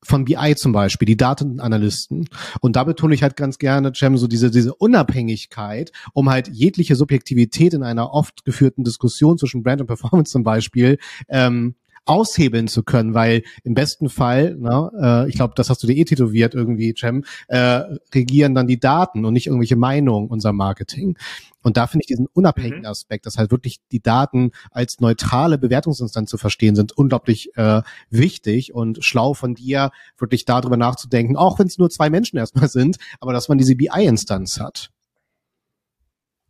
von 0.04 0.24
BI 0.24 0.54
zum 0.56 0.72
Beispiel, 0.72 1.06
die 1.06 1.16
Datenanalysten. 1.16 2.28
Und 2.60 2.76
da 2.76 2.84
betone 2.84 3.14
ich 3.14 3.22
halt 3.22 3.36
ganz 3.36 3.58
gerne, 3.58 3.92
Cem, 3.94 4.16
so 4.18 4.26
diese, 4.26 4.50
diese 4.50 4.74
Unabhängigkeit, 4.74 5.92
um 6.12 6.28
halt 6.28 6.48
jegliche 6.48 6.96
Subjektivität 6.96 7.74
in 7.74 7.82
einer 7.82 8.12
oft 8.12 8.44
geführten 8.44 8.84
Diskussion 8.84 9.38
zwischen 9.38 9.62
Brand 9.62 9.80
und 9.80 9.86
Performance 9.86 10.32
zum 10.32 10.42
Beispiel 10.42 10.98
ähm, 11.28 11.76
aushebeln 12.04 12.68
zu 12.68 12.82
können, 12.82 13.14
weil 13.14 13.42
im 13.62 13.74
besten 13.74 14.08
Fall, 14.08 14.56
na, 14.58 15.24
äh, 15.24 15.28
ich 15.28 15.36
glaube, 15.36 15.54
das 15.56 15.70
hast 15.70 15.82
du 15.82 15.86
dir 15.86 15.96
eh 15.96 16.04
tätowiert 16.04 16.54
irgendwie, 16.54 16.94
Cem, 16.98 17.24
äh, 17.48 17.82
regieren 18.14 18.54
dann 18.54 18.66
die 18.66 18.80
Daten 18.80 19.24
und 19.24 19.32
nicht 19.32 19.46
irgendwelche 19.46 19.76
Meinungen 19.76 20.28
unser 20.28 20.52
Marketing. 20.52 21.16
Und 21.62 21.76
da 21.76 21.86
finde 21.86 22.02
ich 22.02 22.08
diesen 22.08 22.26
unabhängigen 22.32 22.80
mhm. 22.80 22.86
Aspekt, 22.86 23.24
dass 23.26 23.38
halt 23.38 23.52
wirklich 23.52 23.80
die 23.92 24.02
Daten 24.02 24.50
als 24.72 24.98
neutrale 25.00 25.58
Bewertungsinstanz 25.58 26.28
zu 26.28 26.38
verstehen 26.38 26.74
sind, 26.74 26.96
unglaublich 26.96 27.56
äh, 27.56 27.82
wichtig 28.10 28.74
und 28.74 29.04
schlau 29.04 29.34
von 29.34 29.54
dir, 29.54 29.90
wirklich 30.18 30.44
darüber 30.44 30.76
nachzudenken, 30.76 31.36
auch 31.36 31.58
wenn 31.58 31.68
es 31.68 31.78
nur 31.78 31.88
zwei 31.90 32.10
Menschen 32.10 32.36
erstmal 32.36 32.68
sind, 32.68 32.96
aber 33.20 33.32
dass 33.32 33.48
man 33.48 33.58
diese 33.58 33.76
BI-Instanz 33.76 34.58
hat. 34.58 34.90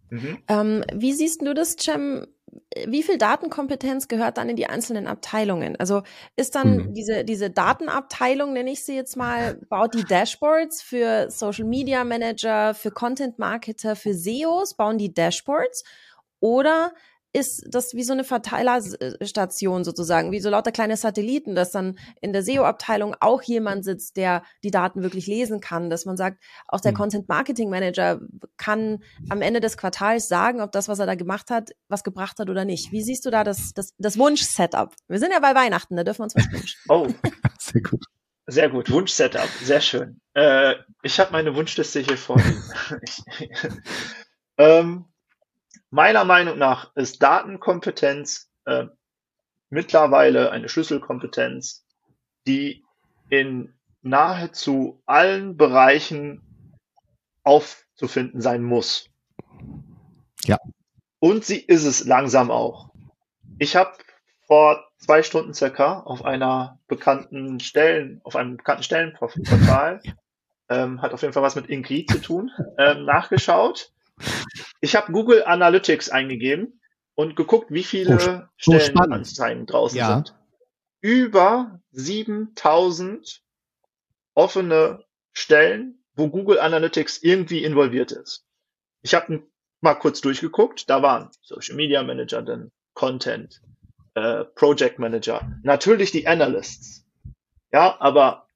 Mhm. 0.09 0.39
Ähm, 0.49 0.85
wie 0.95 1.13
siehst 1.13 1.43
du 1.43 1.55
das, 1.55 1.77
Cem? 1.79 2.27
Wie 2.87 3.03
viel 3.03 3.19
Datenkompetenz 3.19 4.09
gehört 4.09 4.39
dann 4.39 4.49
in 4.49 4.57
die 4.57 4.67
einzelnen 4.67 5.07
Abteilungen? 5.07 5.77
Also 5.77 6.03
ist 6.37 6.55
dann 6.55 6.77
mhm. 6.77 6.95
diese, 6.95 7.25
diese 7.25 7.51
Datenabteilung, 7.51 8.53
nenne 8.53 8.73
ich 8.73 8.85
sie 8.85 8.95
jetzt 8.95 9.17
mal, 9.17 9.55
baut 9.69 9.95
die 9.95 10.05
Dashboards 10.05 10.83
für 10.83 11.31
Social 11.31 11.65
Media 11.65 12.05
Manager, 12.05 12.75
für 12.75 12.91
Content 12.91 13.39
Marketer, 13.39 13.97
für 13.97 14.15
SEOs, 14.15 14.75
bauen 14.75 14.99
die 14.99 15.13
Dashboards? 15.13 15.85
Oder 16.41 16.93
ist 17.33 17.65
das 17.69 17.95
wie 17.95 18.05
so 18.05 18.13
eine 18.13 18.25
Verteilerstation 18.25 19.85
sozusagen, 19.85 20.33
wie 20.33 20.41
so 20.41 20.51
lauter 20.51 20.73
kleine 20.73 20.97
Satelliten, 20.97 21.55
dass 21.55 21.71
dann 21.71 21.99
in 22.21 22.33
der 22.33 22.43
SEO-Abteilung 22.43 23.17
auch 23.21 23.43
jemand 23.43 23.85
sitzt, 23.85 24.17
der 24.17 24.43
die 24.63 24.71
Daten 24.71 25.03
wirklich 25.03 25.27
lesen 25.27 25.61
kann, 25.61 25.89
dass 25.89 26.05
man 26.05 26.17
sagt, 26.17 26.43
auch 26.69 26.81
der 26.81 26.93
mhm. 26.93 26.97
Content 26.97 27.29
Marketing 27.29 27.71
Manager 27.71 28.21
kann 28.59 29.03
am 29.31 29.41
Ende 29.41 29.61
des 29.61 29.79
Quartals 29.79 30.29
sagen, 30.29 30.61
ob 30.61 30.73
das, 30.73 30.89
was 30.89 30.99
er 30.99 31.07
da 31.07 31.15
gemacht 31.15 31.51
hat, 31.51 31.71
was 31.89 32.05
gebracht 32.05 32.39
hat 32.39 32.51
oder 32.51 32.65
nicht. 32.67 32.93
Wie 32.93 33.03
siehst 33.03 33.25
du 33.25 33.31
da 33.31 33.45
das, 33.45 33.73
das, 33.73 33.95
das 33.97 34.19
Wunsch-Setup? 34.19 34.95
Wir 35.09 35.19
sind 35.19 35.33
ja 35.33 35.41
bei 35.41 35.55
Weihnachten, 35.55 35.97
da 35.97 36.05
dürfen 36.05 36.21
wir 36.21 36.25
uns 36.25 36.37
was 36.37 36.53
wünschen. 36.53 36.81
Oh, 36.89 37.09
sehr 37.59 37.83
gut. 37.83 38.05
Sehr 38.47 38.69
gut, 38.69 38.91
Wunsch-Setup, 38.91 39.49
sehr 39.63 39.81
schön. 39.81 40.21
Äh, 40.35 40.75
ich 41.03 41.19
habe 41.19 41.33
meine 41.33 41.55
Wunschliste 41.55 42.01
hier 42.01 42.19
vorliegen. 42.19 42.63
ähm, 44.59 45.07
Meiner 45.91 46.25
Meinung 46.25 46.59
nach 46.59 46.95
ist 46.95 47.23
Datenkompetenz 47.23 48.51
äh, 48.65 48.87
mittlerweile 49.71 50.51
eine 50.51 50.69
Schlüsselkompetenz, 50.69 51.85
die 52.47 52.85
in 53.31 53.75
nahezu 54.03 55.03
allen 55.07 55.57
Bereichen 55.57 56.43
aufzufinden 57.43 58.41
sein 58.41 58.63
muss. 58.63 59.09
Ja. 60.45 60.59
Und 61.19 61.45
sie 61.45 61.59
ist 61.59 61.85
es 61.85 62.05
langsam 62.05 62.51
auch. 62.51 62.91
Ich 63.59 63.77
habe 63.77 63.93
vor 64.47 64.85
zwei 64.99 65.23
Stunden 65.23 65.55
circa 65.55 66.01
auf 66.01 66.25
einer 66.25 66.81
bekannten 66.89 67.61
Stellen, 67.61 68.21
auf 68.25 68.37
einem 68.37 68.57
bekannten 68.57 68.83
Stellenportal, 68.83 70.03
ähm, 70.69 71.01
hat 71.01 71.13
auf 71.13 71.23
jeden 71.23 71.33
Fall 71.33 71.43
was 71.43 71.55
mit 71.55 71.69
Ingrid 71.69 72.11
zu 72.11 72.21
tun, 72.21 72.51
ähm, 72.79 73.05
nachgeschaut. 73.05 73.92
Ich 74.81 74.97
habe 74.97 75.13
Google 75.13 75.45
Analytics 75.45 76.11
eingegeben 76.11 76.81
und 77.15 77.37
geguckt, 77.37 77.71
wie 77.71 77.85
viele 77.85 78.17
oh, 78.17 78.49
Stellenanzeigen 78.57 79.67
draußen 79.67 79.99
ja. 79.99 80.15
sind. 80.15 80.35
Über 81.01 81.81
7000 81.93 83.43
offene 84.35 85.05
Stellen, 85.33 86.05
wo 86.15 86.29
Google 86.29 86.59
Analytics 86.59 87.23
irgendwie 87.23 87.65
involviert 87.65 88.13
ist. 88.13 88.45
Ich 89.03 89.15
habe 89.15 89.43
mal 89.81 89.95
kurz 89.95 90.21
durchgeguckt, 90.21 90.89
da 90.89 91.03
waren 91.03 91.31
Social 91.43 91.77
Media 91.77 92.03
Manager, 92.03 92.43
dann 92.43 92.71
Content, 92.95 93.61
äh, 94.15 94.45
Project 94.45 94.99
Manager, 94.99 95.51
natürlich 95.63 96.13
die 96.13 96.27
Analysts. 96.27 97.05
Ja, 97.73 97.97
aber 98.01 98.47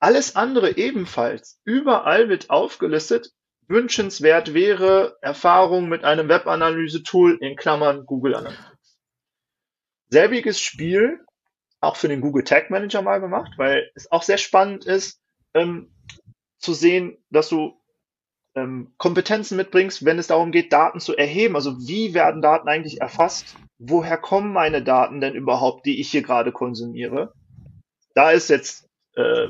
alles 0.00 0.36
andere 0.36 0.76
ebenfalls. 0.76 1.60
Überall 1.64 2.28
wird 2.28 2.50
aufgelistet, 2.50 3.32
wünschenswert 3.68 4.54
wäre 4.54 5.16
Erfahrung 5.20 5.88
mit 5.88 6.04
einem 6.04 6.28
Webanalyse-Tool 6.28 7.38
in 7.40 7.56
Klammern 7.56 8.06
Google 8.06 8.34
Analytics. 8.34 8.98
Selbiges 10.10 10.60
Spiel 10.60 11.20
auch 11.80 11.96
für 11.96 12.08
den 12.08 12.20
Google 12.20 12.44
Tag 12.44 12.70
Manager 12.70 13.02
mal 13.02 13.20
gemacht, 13.20 13.52
weil 13.56 13.90
es 13.94 14.10
auch 14.10 14.22
sehr 14.22 14.38
spannend 14.38 14.84
ist, 14.86 15.20
ähm, 15.54 15.92
zu 16.58 16.72
sehen, 16.72 17.18
dass 17.30 17.48
du 17.48 17.78
ähm, 18.54 18.94
Kompetenzen 18.96 19.56
mitbringst, 19.56 20.04
wenn 20.04 20.18
es 20.18 20.28
darum 20.28 20.50
geht, 20.50 20.72
Daten 20.72 21.00
zu 21.00 21.16
erheben. 21.16 21.56
Also 21.56 21.78
wie 21.86 22.14
werden 22.14 22.42
Daten 22.42 22.68
eigentlich 22.68 23.00
erfasst? 23.00 23.56
Woher 23.78 24.16
kommen 24.16 24.52
meine 24.52 24.82
Daten 24.82 25.20
denn 25.20 25.34
überhaupt, 25.34 25.84
die 25.86 26.00
ich 26.00 26.10
hier 26.10 26.22
gerade 26.22 26.52
konsumiere? 26.52 27.34
Da 28.14 28.30
ist 28.30 28.48
jetzt 28.48 28.88
äh, 29.16 29.48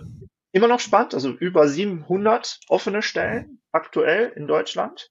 immer 0.55 0.69
noch 0.69 0.81
spannend, 0.81 1.15
also 1.15 1.31
über 1.31 1.69
700 1.69 2.61
offene 2.69 3.03
Stellen 3.03 3.61
aktuell 3.73 4.33
in 4.37 4.47
Deutschland, 4.47 5.11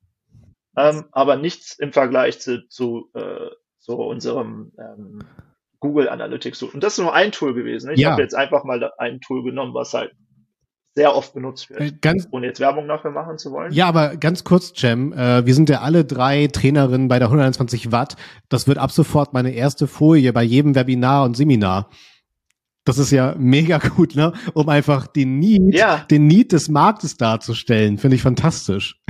ähm, 0.78 1.06
aber 1.12 1.36
nichts 1.36 1.78
im 1.78 1.92
Vergleich 1.92 2.40
zu, 2.40 2.68
zu, 2.70 3.12
äh, 3.14 3.50
zu 3.80 3.98
unserem 3.98 4.72
ähm, 4.80 5.20
Google 5.80 6.08
Analytics. 6.08 6.64
Und 6.64 6.82
das 6.82 6.94
ist 6.94 7.00
nur 7.00 7.14
ein 7.14 7.34
Tool 7.34 7.54
gewesen. 7.54 7.92
Ich 7.92 8.00
ja. 8.00 8.12
habe 8.12 8.22
jetzt 8.22 8.36
einfach 8.36 8.64
mal 8.64 8.92
ein 8.98 9.20
Tool 9.20 9.44
genommen, 9.44 9.74
was 9.74 9.94
halt 9.94 10.14
sehr 10.96 11.14
oft 11.14 11.34
benutzt 11.34 11.70
wird, 11.70 11.82
äh, 11.82 11.92
ganz, 12.00 12.28
ohne 12.32 12.48
jetzt 12.48 12.62
Werbung 12.62 12.88
dafür 12.88 13.12
machen 13.12 13.38
zu 13.38 13.52
wollen. 13.52 13.74
Ja, 13.74 13.88
aber 13.88 14.16
ganz 14.16 14.46
kurz, 14.46 14.74
Cem, 14.74 15.12
äh, 15.12 15.46
wir 15.46 15.56
sind 15.56 15.70
ja 15.70 15.82
alle 15.82 16.06
drei 16.06 16.48
Trainerinnen 16.48 17.10
bei 17.10 17.20
der 17.20 17.28
121 17.28 17.92
Watt. 17.92 18.16
Das 18.48 18.68
wird 18.68 18.78
ab 18.78 18.92
sofort 18.92 19.34
meine 19.34 19.52
erste 19.52 19.88
Folie 19.88 20.32
bei 20.32 20.44
jedem 20.44 20.74
Webinar 20.74 21.26
und 21.26 21.36
Seminar. 21.36 21.90
Das 22.86 22.98
ist 22.98 23.12
ja 23.12 23.36
mega 23.38 23.78
gut, 23.78 24.16
ne? 24.16 24.34
Um 24.54 24.70
einfach 24.70 25.08
den 25.08 25.40
Need, 25.40 25.76
ja. 25.76 26.06
den 26.10 26.28
Need 26.28 26.52
des 26.52 26.70
Marktes 26.70 27.18
darzustellen. 27.18 27.98
Finde 27.98 28.16
ich 28.16 28.22
fantastisch. 28.22 29.02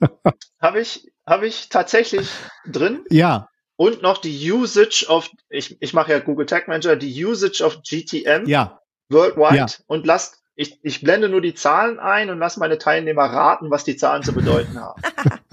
Habe 0.60 0.80
ich, 0.80 1.10
habe 1.26 1.46
ich 1.46 1.68
tatsächlich 1.68 2.28
drin. 2.66 3.04
Ja. 3.10 3.48
Und 3.76 4.02
noch 4.02 4.18
die 4.18 4.52
Usage 4.52 5.06
of, 5.08 5.30
ich, 5.48 5.80
ich 5.80 5.94
mache 5.94 6.12
ja 6.12 6.18
Google 6.18 6.46
Tag 6.46 6.68
Manager, 6.68 6.96
die 6.96 7.24
Usage 7.24 7.64
of 7.64 7.82
GTM 7.82 8.46
ja. 8.46 8.80
worldwide 9.08 9.56
ja. 9.56 9.66
und 9.86 10.06
lasst, 10.06 10.42
ich, 10.56 10.78
ich 10.82 11.00
blende 11.00 11.28
nur 11.28 11.40
die 11.40 11.54
Zahlen 11.54 11.98
ein 11.98 12.30
und 12.30 12.38
lass 12.38 12.56
meine 12.56 12.78
Teilnehmer 12.78 13.24
raten, 13.24 13.70
was 13.70 13.84
die 13.84 13.96
Zahlen 13.96 14.22
zu 14.22 14.32
bedeuten 14.32 14.78
haben. 14.78 15.00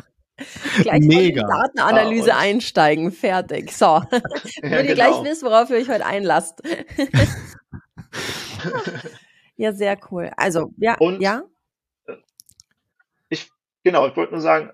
gleich 0.82 1.02
Mega. 1.02 1.18
in 1.18 1.34
die 1.34 1.42
Datenanalyse 1.42 2.34
ah, 2.34 2.40
einsteigen. 2.40 3.12
Fertig. 3.12 3.72
So. 3.72 3.86
Ja, 4.64 4.72
Würde 4.72 4.84
genau. 4.84 4.94
gleich 4.94 5.24
wissen, 5.32 5.46
worauf 5.48 5.70
ihr 5.70 5.78
euch 5.78 5.90
heute 5.90 6.06
einlasst. 6.06 6.62
Ja, 9.62 9.74
sehr 9.74 9.98
cool. 10.12 10.32
Also, 10.38 10.74
ja, 10.78 10.96
Und 10.98 11.22
ja. 11.22 11.44
Ich, 13.30 13.50
genau, 13.84 14.08
ich 14.08 14.16
wollte 14.16 14.34
nur 14.34 14.42
sagen, 14.42 14.72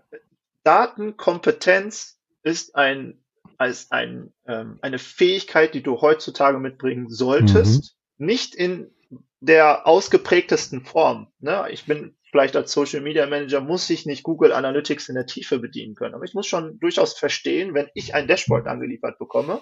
Datenkompetenz 0.64 2.20
ist 2.44 2.76
ein, 2.76 3.22
als 3.58 3.92
ein, 3.92 4.34
ähm, 4.48 4.80
eine 4.82 5.00
Fähigkeit, 5.00 5.74
die 5.74 5.84
du 5.84 6.02
heutzutage 6.02 6.60
mitbringen 6.60 7.10
solltest. 7.10 7.96
Nicht 8.18 8.56
in 8.56 8.94
der 9.40 9.88
ausgeprägtesten 9.88 10.86
Form. 10.86 11.28
Ne? 11.40 11.68
Ich 11.70 11.86
bin 11.86 12.17
vielleicht 12.32 12.56
als 12.56 12.72
Social 12.72 13.02
Media 13.02 13.26
Manager, 13.26 13.62
muss 13.62 13.90
ich 13.90 14.06
nicht 14.06 14.24
Google 14.24 14.52
Analytics 14.52 15.10
in 15.10 15.16
der 15.16 15.26
Tiefe 15.26 15.60
bedienen 15.60 15.96
können. 15.96 16.16
Aber 16.16 16.26
ich 16.26 16.34
muss 16.34 16.48
schon 16.48 16.80
durchaus 16.80 17.18
verstehen, 17.18 17.74
wenn 17.74 17.90
ich 17.94 18.16
ein 18.16 18.28
Dashboard 18.28 18.68
angeliefert 18.68 19.18
bekomme, 19.18 19.62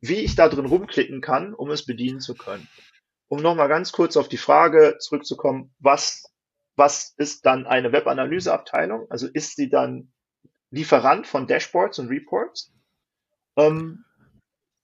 wie 0.00 0.20
ich 0.20 0.34
da 0.34 0.48
drin 0.48 0.66
rumklicken 0.66 1.20
kann, 1.20 1.54
um 1.54 1.70
es 1.70 1.84
bedienen 1.84 2.20
zu 2.20 2.34
können. 2.34 2.68
Um 3.28 3.42
nochmal 3.42 3.68
ganz 3.68 3.92
kurz 3.92 4.16
auf 4.16 4.28
die 4.28 4.36
Frage 4.36 4.96
zurückzukommen, 4.98 5.74
was, 5.78 6.32
was 6.76 7.14
ist 7.16 7.46
dann 7.46 7.66
eine 7.66 7.92
Webanalyseabteilung? 7.92 9.06
Also 9.10 9.28
ist 9.28 9.56
sie 9.56 9.68
dann 9.68 10.12
Lieferant 10.70 11.26
von 11.26 11.46
Dashboards 11.46 11.98
und 11.98 12.08
Reports? 12.08 12.72
Ähm, 13.56 14.04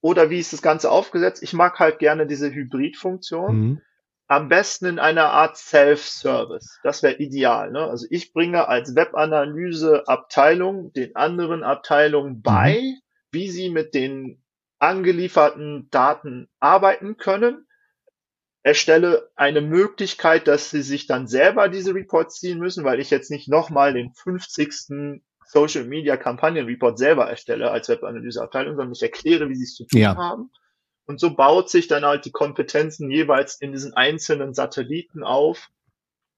oder 0.00 0.30
wie 0.30 0.38
ist 0.38 0.52
das 0.52 0.62
Ganze 0.62 0.90
aufgesetzt? 0.90 1.42
Ich 1.42 1.52
mag 1.52 1.78
halt 1.78 1.98
gerne 1.98 2.26
diese 2.26 2.52
Hybridfunktion. 2.52 3.56
Mhm. 3.56 3.82
Am 4.28 4.48
besten 4.48 4.86
in 4.86 4.98
einer 4.98 5.30
Art 5.30 5.56
Self-Service. 5.56 6.80
Das 6.82 7.02
wäre 7.02 7.14
ideal. 7.18 7.70
Ne? 7.70 7.80
Also 7.84 8.06
ich 8.10 8.32
bringe 8.32 8.66
als 8.68 8.96
Webanalyse-Abteilung 8.96 10.92
den 10.92 11.14
anderen 11.14 11.62
Abteilungen 11.62 12.42
bei, 12.42 12.82
wie 13.30 13.48
sie 13.48 13.70
mit 13.70 13.94
den 13.94 14.42
angelieferten 14.78 15.88
Daten 15.90 16.48
arbeiten 16.58 17.16
können. 17.16 17.66
Erstelle 18.64 19.30
eine 19.36 19.60
Möglichkeit, 19.60 20.48
dass 20.48 20.70
sie 20.70 20.82
sich 20.82 21.06
dann 21.06 21.28
selber 21.28 21.68
diese 21.68 21.94
Reports 21.94 22.40
ziehen 22.40 22.58
müssen, 22.58 22.82
weil 22.84 22.98
ich 22.98 23.10
jetzt 23.10 23.30
nicht 23.30 23.48
nochmal 23.48 23.94
den 23.94 24.12
50. 24.12 25.22
Social 25.44 25.84
Media 25.84 26.16
Kampagnen 26.16 26.66
Report 26.66 26.98
selber 26.98 27.28
erstelle 27.30 27.70
als 27.70 27.88
Webanalyseabteilung, 27.88 28.74
sondern 28.74 28.92
ich 28.92 29.02
erkläre, 29.02 29.48
wie 29.48 29.54
sie 29.54 29.62
es 29.62 29.74
zu 29.76 29.86
tun 29.86 30.00
Ja. 30.00 30.16
haben. 30.16 30.50
Und 31.06 31.20
so 31.20 31.34
baut 31.34 31.70
sich 31.70 31.86
dann 31.86 32.04
halt 32.04 32.24
die 32.24 32.32
Kompetenzen 32.32 33.10
jeweils 33.10 33.60
in 33.60 33.72
diesen 33.72 33.94
einzelnen 33.94 34.54
Satelliten 34.54 35.22
auf, 35.22 35.70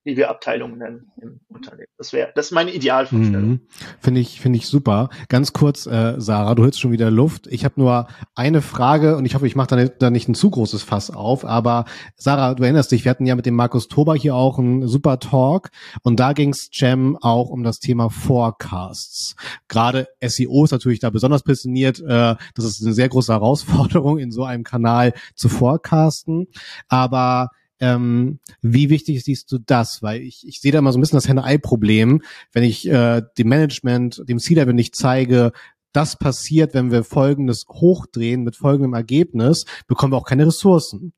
die 0.05 0.15
wir 0.17 0.29
Abteilungen 0.29 0.77
nennen 0.77 1.11
im 1.21 1.39
Unternehmen. 1.49 1.87
Das 1.97 2.13
wäre, 2.13 2.31
das 2.33 2.47
ist 2.47 2.51
meine 2.51 2.71
Idealvorstellung. 2.73 3.49
Mhm. 3.49 3.61
Finde 3.99 4.21
ich, 4.21 4.39
finde 4.39 4.57
ich 4.57 4.67
super. 4.67 5.09
Ganz 5.27 5.51
kurz, 5.53 5.85
äh, 5.85 6.15
Sarah, 6.17 6.55
du 6.55 6.63
hörst 6.63 6.79
schon 6.79 6.91
wieder 6.91 7.11
Luft. 7.11 7.47
Ich 7.47 7.65
habe 7.65 7.75
nur 7.77 8.07
eine 8.33 8.61
Frage 8.61 9.17
und 9.17 9.25
ich 9.25 9.35
hoffe, 9.35 9.45
ich 9.45 9.55
mache 9.57 9.67
da, 9.67 9.75
nicht- 9.75 9.95
da 9.99 10.09
nicht 10.09 10.29
ein 10.29 10.35
zu 10.35 10.49
großes 10.49 10.83
Fass 10.83 11.11
auf. 11.11 11.43
Aber 11.45 11.85
Sarah, 12.15 12.53
du 12.55 12.63
erinnerst 12.63 12.91
dich, 12.91 13.03
wir 13.03 13.09
hatten 13.09 13.25
ja 13.25 13.35
mit 13.35 13.45
dem 13.45 13.55
Markus 13.55 13.87
Tober 13.89 14.15
hier 14.15 14.35
auch 14.35 14.57
einen 14.57 14.87
super 14.87 15.19
Talk 15.19 15.69
und 16.01 16.19
da 16.19 16.31
ging's 16.33 16.69
Jam 16.71 17.17
auch 17.21 17.49
um 17.49 17.63
das 17.63 17.79
Thema 17.79 18.09
Forecasts. 18.09 19.35
Gerade 19.67 20.07
SEO 20.25 20.63
ist 20.63 20.71
natürlich 20.71 20.99
da 20.99 21.09
besonders 21.09 21.43
präsentiert. 21.43 21.99
Äh, 21.99 22.35
das 22.55 22.65
ist 22.65 22.81
eine 22.83 22.93
sehr 22.93 23.09
große 23.09 23.33
Herausforderung, 23.33 24.17
in 24.17 24.31
so 24.31 24.43
einem 24.45 24.63
Kanal 24.63 25.13
zu 25.35 25.49
forecasten. 25.49 26.47
Aber 26.87 27.49
ähm, 27.79 28.39
wie 28.61 28.89
wichtig 28.89 29.23
siehst 29.23 29.51
du 29.51 29.57
das? 29.57 30.03
Weil 30.03 30.21
ich, 30.21 30.47
ich 30.47 30.61
sehe 30.61 30.71
da 30.71 30.79
immer 30.79 30.91
so 30.91 30.97
ein 30.97 31.01
bisschen 31.01 31.17
das 31.17 31.27
Henne-Ei-Problem, 31.27 32.21
wenn 32.51 32.63
ich 32.63 32.87
äh, 32.87 33.21
dem 33.37 33.47
Management, 33.47 34.23
dem 34.27 34.39
C-Level 34.39 34.73
nicht 34.73 34.95
zeige, 34.95 35.51
das 35.91 36.17
passiert, 36.17 36.73
wenn 36.73 36.91
wir 36.91 37.03
Folgendes 37.03 37.65
hochdrehen 37.67 38.43
mit 38.43 38.55
folgendem 38.55 38.93
Ergebnis, 38.93 39.65
bekommen 39.87 40.13
wir 40.13 40.17
auch 40.17 40.27
keine 40.27 40.45
Ressourcen. 40.45 41.13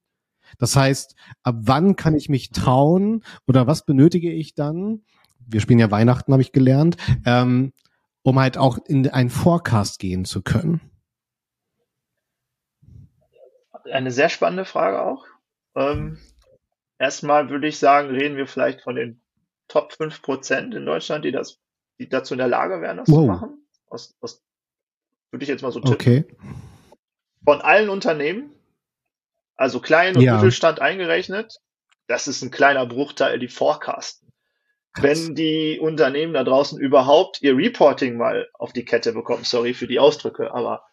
Das 0.57 0.75
heißt, 0.75 1.15
ab 1.43 1.55
wann 1.59 1.95
kann 1.95 2.15
ich 2.15 2.29
mich 2.29 2.51
trauen 2.51 3.23
oder 3.47 3.67
was 3.67 3.85
benötige 3.85 4.31
ich 4.31 4.53
dann? 4.53 5.03
Wir 5.47 5.61
spielen 5.61 5.79
ja 5.79 5.91
Weihnachten, 5.91 6.31
habe 6.31 6.41
ich 6.41 6.51
gelernt, 6.51 6.97
ähm, 7.25 7.73
um 8.21 8.39
halt 8.39 8.57
auch 8.57 8.77
in 8.85 9.09
einen 9.09 9.29
Forecast 9.29 9.99
gehen 9.99 10.25
zu 10.25 10.41
können. 10.41 10.81
Eine 13.91 14.11
sehr 14.11 14.29
spannende 14.29 14.65
Frage 14.65 15.01
auch. 15.01 15.25
Ähm, 15.75 16.17
erstmal 17.01 17.49
würde 17.49 17.67
ich 17.67 17.79
sagen, 17.79 18.09
reden 18.11 18.37
wir 18.37 18.47
vielleicht 18.47 18.81
von 18.81 18.95
den 18.95 19.21
Top 19.67 19.93
5% 19.93 20.75
in 20.75 20.85
Deutschland, 20.85 21.25
die 21.25 21.31
das, 21.31 21.59
die 21.99 22.07
dazu 22.07 22.33
in 22.33 22.37
der 22.37 22.47
Lage 22.47 22.81
wären, 22.81 22.97
das 22.97 23.07
zu 23.07 23.15
Wow. 23.15 23.27
machen. 23.27 23.67
Aus, 23.87 24.15
aus, 24.21 24.43
würde 25.31 25.43
ich 25.43 25.49
jetzt 25.49 25.61
mal 25.63 25.71
so 25.71 25.79
tippen. 25.79 25.95
Okay. 25.95 26.25
Von 27.43 27.61
allen 27.61 27.89
Unternehmen, 27.89 28.53
also 29.55 29.79
Klein- 29.79 30.15
und 30.15 30.21
Ja. 30.21 30.35
Mittelstand 30.35 30.79
eingerechnet, 30.79 31.57
das 32.07 32.27
ist 32.27 32.41
ein 32.43 32.51
kleiner 32.51 32.85
Bruchteil, 32.85 33.39
die 33.39 33.47
forecasten. 33.47 34.31
Wenn 34.99 35.35
die 35.35 35.79
Unternehmen 35.79 36.33
da 36.33 36.43
draußen 36.43 36.77
überhaupt 36.77 37.41
ihr 37.41 37.55
Reporting 37.55 38.17
mal 38.17 38.49
auf 38.53 38.73
die 38.73 38.83
Kette 38.83 39.13
bekommen, 39.13 39.45
sorry 39.45 39.73
für 39.73 39.87
die 39.87 39.99
Ausdrücke, 39.99 40.53
aber 40.53 40.83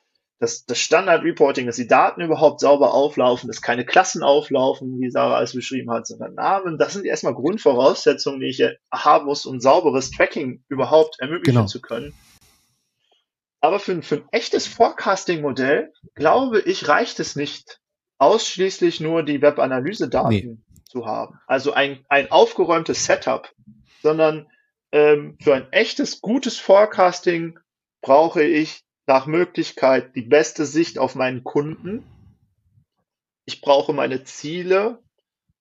das, 0.41 0.65
das 0.67 0.79
Standard-Reporting, 0.79 1.67
dass 1.67 1.77
die 1.77 1.89
Daten 1.89 2.21
überhaupt 2.21 2.61
sauber 2.61 2.95
auflaufen, 2.95 3.49
dass 3.49 3.61
keine 3.61 3.85
Klassen 3.85 4.23
auflaufen, 4.23 5.01
wie 5.01 5.11
Sarah 5.11 5.43
es 5.43 5.53
beschrieben 5.55 5.91
hat, 5.91 6.07
sondern 6.07 6.35
Namen, 6.35 6.79
das 6.79 6.93
sind 6.93 7.05
erstmal 7.05 7.35
Grundvoraussetzungen, 7.35 8.41
die 8.41 8.47
ich 8.49 8.63
haben 8.93 9.27
muss, 9.27 9.47
um 9.47 9.61
sauberes 9.61 10.11
Tracking 10.13 10.63
überhaupt 10.69 11.19
ermöglichen 11.19 11.57
Genau. 11.57 11.67
zu 11.67 11.81
können. 11.81 12.15
Aber 13.61 13.81
für, 13.81 13.93
ein- 13.93 14.03
für 14.03 14.17
ein 14.17 14.29
echtes 14.31 14.67
Forecasting-Modell, 14.69 15.93
glaube 16.15 16.61
ich, 16.61 16.87
reicht 16.89 17.19
es 17.21 17.35
nicht, 17.35 17.81
ausschließlich 18.19 19.01
nur 19.01 19.23
die 19.25 19.43
Web-Analyse-Daten 19.43 20.65
zu 20.85 21.07
haben. 21.07 21.39
Also 21.47 21.73
ein, 21.73 22.05
ein 22.09 22.31
aufgeräumtes 22.31 23.05
Setup, 23.05 23.53
sondern 24.03 24.49
ähm, 24.93 25.37
für 25.43 25.55
ein 25.55 25.73
echtes, 25.73 26.21
gutes 26.21 26.59
Forecasting 26.59 27.59
brauche 28.01 28.43
ich 28.43 28.85
nach 29.09 29.27
Möglichkeit 29.27 30.15
die 30.15 30.23
beste 30.23 30.67
Sicht 30.67 30.99
auf 30.99 31.15
meinen 31.15 31.43
Kunden. 31.43 32.05
Ich 33.47 33.63
brauche 33.63 33.95
meine 33.95 34.23
Ziele 34.25 35.03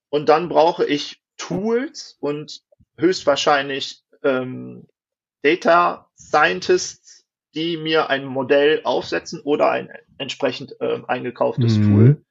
und 0.10 0.28
dann 0.28 0.50
brauche 0.50 0.86
ich 0.86 1.22
Tools 1.38 2.18
und 2.20 2.62
höchstwahrscheinlich 2.98 4.04
ähm, 4.24 4.86
Data 5.44 6.10
Scientists, 6.20 7.26
die 7.56 7.78
mir 7.78 8.10
ein 8.10 8.26
Modell 8.26 8.82
aufsetzen 8.84 9.40
oder 9.40 9.72
ein 9.72 9.90
entsprechend 10.18 10.76
ähm, 10.82 11.06
eingekauftes 11.06 11.78
Mhm. 11.78 11.84
Tool. 11.84 12.26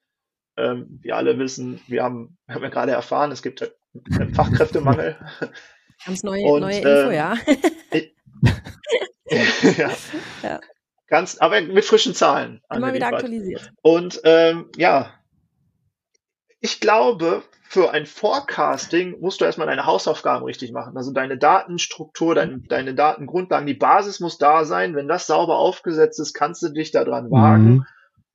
Ähm, 0.59 0.99
wir 1.03 1.17
alle 1.17 1.39
wissen, 1.39 1.81
wir 1.87 2.03
haben, 2.03 2.37
haben 2.47 2.63
ja 2.63 2.69
gerade 2.69 2.93
erfahren, 2.93 3.33
es 3.33 3.43
gibt 3.43 3.63
einen 4.19 4.35
Fachkräftemangel. 4.35 5.17
Ganz 6.05 6.23
neue, 6.23 6.45
Und, 6.45 6.61
neue 6.61 6.77
Info, 6.77 7.11
ja. 7.11 7.37
ja. 9.31 9.91
Ja. 10.43 10.61
Ganz, 11.09 11.38
aber 11.38 11.61
mit 11.61 11.85
frischen 11.85 12.14
Zahlen. 12.14 12.61
Immer 12.73 12.92
wieder 12.92 13.09
aktualisiert. 13.09 13.73
Und 13.83 14.21
ähm, 14.25 14.71
ja, 14.77 15.12
ich 16.61 16.81
glaube, 16.81 17.42
für 17.69 17.90
ein 17.92 18.07
Forecasting 18.07 19.21
musst 19.21 19.40
du 19.40 19.45
erstmal 19.45 19.66
deine 19.66 19.87
Hausaufgaben 19.87 20.45
richtig 20.45 20.73
machen. 20.73 20.97
Also 20.97 21.12
deine 21.12 21.38
Datenstruktur, 21.38 22.35
dein, 22.35 22.64
deine 22.69 22.95
Datengrundlagen, 22.95 23.66
die 23.66 23.75
Basis 23.75 24.21
muss 24.21 24.38
da 24.38 24.64
sein. 24.64 24.97
Wenn 24.97 25.09
das 25.09 25.27
sauber 25.27 25.59
aufgesetzt 25.59 26.19
ist, 26.19 26.35
kannst 26.35 26.62
du 26.62 26.71
dich 26.71 26.90
daran 26.90 27.31
wagen, 27.31 27.64
Mhm. 27.64 27.87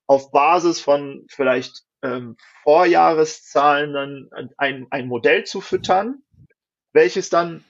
auf 0.07 0.31
Basis 0.31 0.79
von 0.79 1.25
vielleicht 1.29 1.83
ähm, 2.03 2.35
Vorjahreszahlen 2.63 3.93
dann 3.93 4.29
ein, 4.57 4.87
ein 4.89 5.07
Modell 5.07 5.43
zu 5.43 5.61
füttern, 5.61 6.21
welches 6.93 7.29
dann 7.29 7.63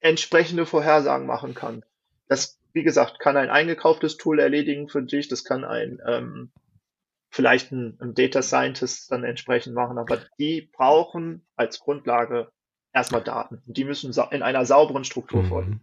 entsprechende 0.00 0.66
Vorhersagen 0.66 1.26
machen 1.26 1.54
kann. 1.54 1.84
Das, 2.28 2.58
wie 2.74 2.82
gesagt, 2.82 3.18
kann 3.18 3.36
ein 3.36 3.50
eingekauftes 3.50 4.18
Tool 4.18 4.38
erledigen 4.38 4.88
für 4.88 5.02
dich, 5.02 5.28
das 5.28 5.44
kann 5.44 5.64
ein 5.64 6.00
ähm, 6.06 6.52
vielleicht 7.34 7.72
ein, 7.72 7.98
ein 8.00 8.14
Data 8.14 8.42
Scientist 8.42 9.10
dann 9.10 9.24
entsprechend 9.24 9.74
machen, 9.74 9.98
aber 9.98 10.18
die 10.38 10.70
brauchen 10.72 11.44
als 11.56 11.80
Grundlage 11.80 12.52
erstmal 12.92 13.24
Daten. 13.24 13.60
Die 13.66 13.84
müssen 13.84 14.12
in 14.30 14.42
einer 14.42 14.64
sauberen 14.64 15.02
Struktur 15.04 15.44
folgen. 15.44 15.70
Mhm. 15.70 15.80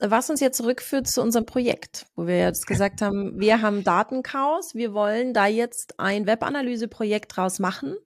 Was 0.00 0.30
uns 0.30 0.38
jetzt 0.38 0.58
zurückführt 0.58 1.08
zu 1.08 1.20
unserem 1.20 1.44
Projekt, 1.44 2.06
wo 2.14 2.28
wir 2.28 2.38
jetzt 2.38 2.68
gesagt 2.68 3.02
haben, 3.02 3.40
wir 3.40 3.62
haben 3.62 3.82
Datenchaos, 3.82 4.76
wir 4.76 4.94
wollen 4.94 5.34
da 5.34 5.46
jetzt 5.46 5.98
ein 5.98 6.28
Webanalyseprojekt 6.28 7.36
draus 7.36 7.58
machen, 7.58 7.96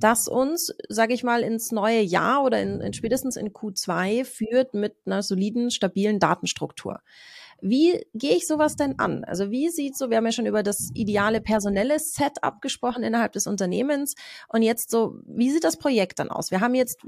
das 0.00 0.28
uns, 0.28 0.74
sage 0.88 1.14
ich 1.14 1.22
mal, 1.22 1.42
ins 1.42 1.72
neue 1.72 2.00
Jahr 2.00 2.42
oder 2.42 2.60
in, 2.60 2.80
in 2.80 2.92
spätestens 2.92 3.36
in 3.36 3.52
Q2 3.52 4.24
führt 4.24 4.74
mit 4.74 4.96
einer 5.06 5.22
soliden, 5.22 5.70
stabilen 5.70 6.18
Datenstruktur. 6.18 7.00
Wie 7.62 8.06
gehe 8.14 8.36
ich 8.36 8.46
sowas 8.46 8.76
denn 8.76 8.98
an? 8.98 9.24
Also 9.24 9.50
wie 9.50 9.68
sieht 9.68 9.96
so, 9.96 10.10
wir 10.10 10.16
haben 10.16 10.24
ja 10.24 10.32
schon 10.32 10.46
über 10.46 10.62
das 10.62 10.90
ideale 10.94 11.40
personelle 11.40 11.98
Setup 11.98 12.60
gesprochen 12.62 13.02
innerhalb 13.02 13.32
des 13.32 13.46
Unternehmens 13.46 14.14
und 14.48 14.62
jetzt 14.62 14.90
so, 14.90 15.16
wie 15.26 15.50
sieht 15.50 15.64
das 15.64 15.76
Projekt 15.76 16.18
dann 16.18 16.30
aus? 16.30 16.50
Wir 16.50 16.60
haben 16.60 16.74
jetzt 16.74 17.00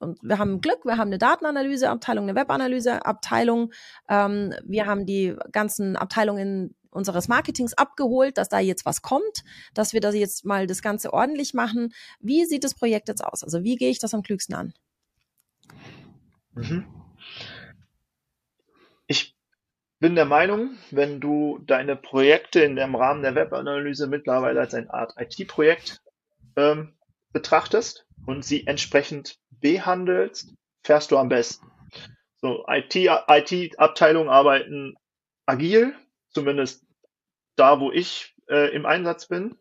und 0.00 0.18
wir 0.22 0.38
haben 0.38 0.60
Glück, 0.60 0.84
wir 0.84 0.96
haben 0.96 1.08
eine 1.08 1.18
Datenanalyseabteilung, 1.18 2.28
eine 2.28 2.34
Webanalyseabteilung, 2.34 3.72
ähm, 4.08 4.52
wir 4.64 4.86
haben 4.86 5.06
die 5.06 5.36
ganzen 5.52 5.96
Abteilungen 5.96 6.74
unseres 6.92 7.28
Marketings 7.28 7.74
abgeholt, 7.74 8.38
dass 8.38 8.48
da 8.48 8.58
jetzt 8.58 8.86
was 8.86 9.02
kommt, 9.02 9.44
dass 9.74 9.92
wir 9.92 10.00
da 10.00 10.10
jetzt 10.10 10.44
mal 10.44 10.66
das 10.66 10.82
Ganze 10.82 11.12
ordentlich 11.12 11.54
machen. 11.54 11.92
Wie 12.20 12.44
sieht 12.44 12.64
das 12.64 12.74
Projekt 12.74 13.08
jetzt 13.08 13.24
aus? 13.24 13.42
Also 13.42 13.64
wie 13.64 13.76
gehe 13.76 13.90
ich 13.90 13.98
das 13.98 14.14
am 14.14 14.22
klügsten 14.22 14.54
an? 14.54 14.74
Mhm. 16.54 16.86
Ich 19.06 19.34
bin 19.98 20.14
der 20.14 20.24
Meinung, 20.24 20.76
wenn 20.90 21.20
du 21.20 21.60
deine 21.66 21.96
Projekte 21.96 22.60
in 22.60 22.76
dem 22.76 22.94
Rahmen 22.94 23.22
der 23.22 23.34
Webanalyse 23.34 24.06
mittlerweile 24.06 24.60
als 24.60 24.74
eine 24.74 24.92
Art 24.92 25.14
IT-Projekt 25.16 26.00
ähm, 26.56 26.94
betrachtest 27.32 28.06
und 28.26 28.44
sie 28.44 28.66
entsprechend 28.66 29.38
behandelst, 29.50 30.54
fährst 30.82 31.10
du 31.10 31.18
am 31.18 31.28
besten. 31.28 31.70
So, 32.40 32.66
IT-Abteilungen 32.68 34.28
IT 34.28 34.32
arbeiten 34.32 34.94
agil, 35.46 35.94
zumindest 36.32 36.84
da, 37.56 37.80
wo 37.80 37.90
ich 37.90 38.34
äh, 38.48 38.74
im 38.74 38.86
Einsatz 38.86 39.26
bin. 39.28 39.56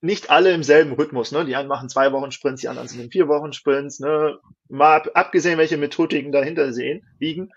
Nicht 0.00 0.30
alle 0.30 0.52
im 0.52 0.62
selben 0.62 0.92
Rhythmus, 0.92 1.32
ne? 1.32 1.44
Die 1.44 1.56
einen 1.56 1.68
machen 1.68 1.88
zwei 1.88 2.12
Wochen 2.12 2.30
Sprints, 2.30 2.60
die 2.60 2.68
anderen 2.68 2.86
sind 2.88 3.00
in 3.00 3.10
vier 3.10 3.26
Wochen 3.26 3.52
Sprints, 3.52 3.98
ne? 3.98 4.38
Mal 4.68 4.96
ab, 4.96 5.10
abgesehen, 5.14 5.58
welche 5.58 5.76
Methodiken 5.76 6.30
dahinter 6.30 6.72
sehen, 6.72 7.04
liegen. 7.18 7.50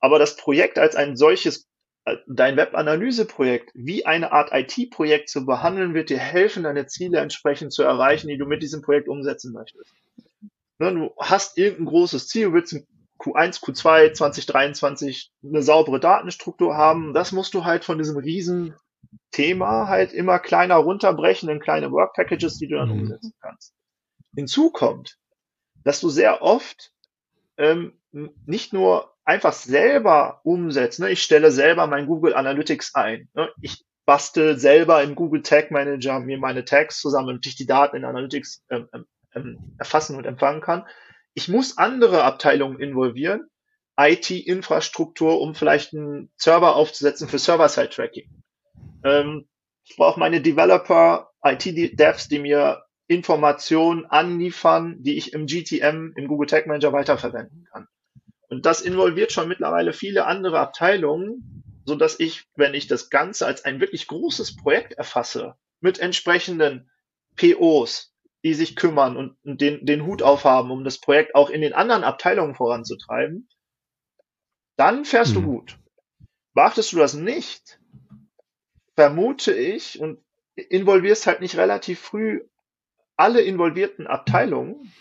Aber 0.00 0.18
das 0.18 0.36
Projekt 0.36 0.78
als 0.78 0.96
ein 0.96 1.16
solches, 1.16 1.68
äh, 2.04 2.16
dein 2.26 2.56
Webanalyse-Projekt, 2.56 3.70
wie 3.74 4.06
eine 4.06 4.32
Art 4.32 4.50
IT-Projekt 4.52 5.28
zu 5.28 5.46
behandeln, 5.46 5.94
wird 5.94 6.10
dir 6.10 6.18
helfen, 6.18 6.64
deine 6.64 6.86
Ziele 6.86 7.18
entsprechend 7.20 7.72
zu 7.72 7.84
erreichen, 7.84 8.28
die 8.28 8.38
du 8.38 8.46
mit 8.46 8.62
diesem 8.62 8.82
Projekt 8.82 9.08
umsetzen 9.08 9.52
möchtest. 9.52 9.92
Ne, 10.80 10.94
du 10.94 11.14
hast 11.18 11.58
irgendein 11.58 11.86
großes 11.86 12.26
Ziel, 12.26 12.52
willst 12.52 12.72
ein 12.72 12.86
Q1, 13.18 13.62
Q2 13.62 14.12
2023 14.12 15.32
eine 15.44 15.62
saubere 15.62 16.00
Datenstruktur 16.00 16.76
haben. 16.76 17.14
Das 17.14 17.32
musst 17.32 17.54
du 17.54 17.64
halt 17.64 17.84
von 17.84 17.98
diesem 17.98 18.16
riesen 18.16 18.74
Thema 19.30 19.88
halt 19.88 20.12
immer 20.12 20.38
kleiner 20.38 20.76
runterbrechen 20.76 21.48
in 21.48 21.60
kleine 21.60 21.90
Work 21.90 22.14
Packages, 22.14 22.58
die 22.58 22.68
du 22.68 22.76
dann 22.76 22.88
mhm. 22.88 23.00
umsetzen 23.00 23.34
kannst. 23.40 23.74
Hinzu 24.34 24.70
kommt, 24.70 25.18
dass 25.84 26.00
du 26.00 26.08
sehr 26.08 26.42
oft 26.42 26.92
ähm, 27.56 27.98
nicht 28.12 28.72
nur 28.72 29.14
einfach 29.24 29.52
selber 29.52 30.40
umsetzt. 30.44 31.00
Ne? 31.00 31.10
Ich 31.10 31.22
stelle 31.22 31.50
selber 31.50 31.86
mein 31.86 32.06
Google 32.06 32.34
Analytics 32.34 32.94
ein. 32.94 33.28
Ne? 33.34 33.50
Ich 33.60 33.84
bastel 34.06 34.58
selber 34.58 35.02
im 35.02 35.14
Google 35.14 35.42
Tag 35.42 35.70
Manager 35.70 36.20
mir 36.20 36.38
meine 36.38 36.64
Tags 36.64 37.00
zusammen, 37.00 37.28
damit 37.28 37.46
ich 37.46 37.56
die 37.56 37.66
Daten 37.66 37.96
in 37.96 38.04
Analytics 38.04 38.64
ähm, 38.70 38.88
ähm, 38.94 39.06
ähm 39.34 39.58
erfassen 39.78 40.16
und 40.16 40.24
empfangen 40.24 40.62
kann 40.62 40.86
ich 41.38 41.46
muss 41.46 41.78
andere 41.78 42.24
Abteilungen 42.24 42.80
involvieren, 42.80 43.48
IT-Infrastruktur, 43.96 45.40
um 45.40 45.54
vielleicht 45.54 45.94
einen 45.94 46.32
Server 46.36 46.74
aufzusetzen 46.74 47.28
für 47.28 47.38
Server-Side-Tracking. 47.38 48.28
Ähm, 49.04 49.48
ich 49.84 49.94
brauche 49.94 50.18
meine 50.18 50.40
Developer, 50.40 51.30
IT-Devs, 51.44 52.26
die 52.26 52.40
mir 52.40 52.82
Informationen 53.06 54.04
anliefern, 54.06 54.96
die 54.98 55.16
ich 55.16 55.32
im 55.32 55.46
GTM, 55.46 56.12
im 56.16 56.26
Google 56.26 56.48
Tag 56.48 56.66
Manager 56.66 56.92
weiterverwenden 56.92 57.68
kann. 57.70 57.86
Und 58.48 58.66
das 58.66 58.80
involviert 58.80 59.30
schon 59.30 59.46
mittlerweile 59.46 59.92
viele 59.92 60.26
andere 60.26 60.58
Abteilungen, 60.58 61.62
so 61.84 61.94
dass 61.94 62.18
ich, 62.18 62.46
wenn 62.56 62.74
ich 62.74 62.88
das 62.88 63.10
Ganze 63.10 63.46
als 63.46 63.64
ein 63.64 63.80
wirklich 63.80 64.08
großes 64.08 64.56
Projekt 64.56 64.94
erfasse, 64.94 65.54
mit 65.78 66.00
entsprechenden 66.00 66.90
POs, 67.36 68.12
die 68.44 68.54
sich 68.54 68.76
kümmern 68.76 69.16
und 69.16 69.36
den, 69.42 69.84
den 69.84 70.06
Hut 70.06 70.22
aufhaben, 70.22 70.70
um 70.70 70.84
das 70.84 70.98
Projekt 70.98 71.34
auch 71.34 71.50
in 71.50 71.60
den 71.60 71.72
anderen 71.72 72.04
Abteilungen 72.04 72.54
voranzutreiben, 72.54 73.48
dann 74.76 75.04
fährst 75.04 75.34
mhm. 75.34 75.42
du 75.42 75.42
gut. 75.42 75.78
Beachtest 76.54 76.92
du 76.92 76.98
das 76.98 77.14
nicht, 77.14 77.80
vermute 78.94 79.52
ich, 79.52 80.00
und 80.00 80.22
involvierst 80.54 81.26
halt 81.26 81.40
nicht 81.40 81.56
relativ 81.56 82.00
früh 82.00 82.40
alle 83.16 83.40
involvierten 83.40 84.06
Abteilungen, 84.06 84.92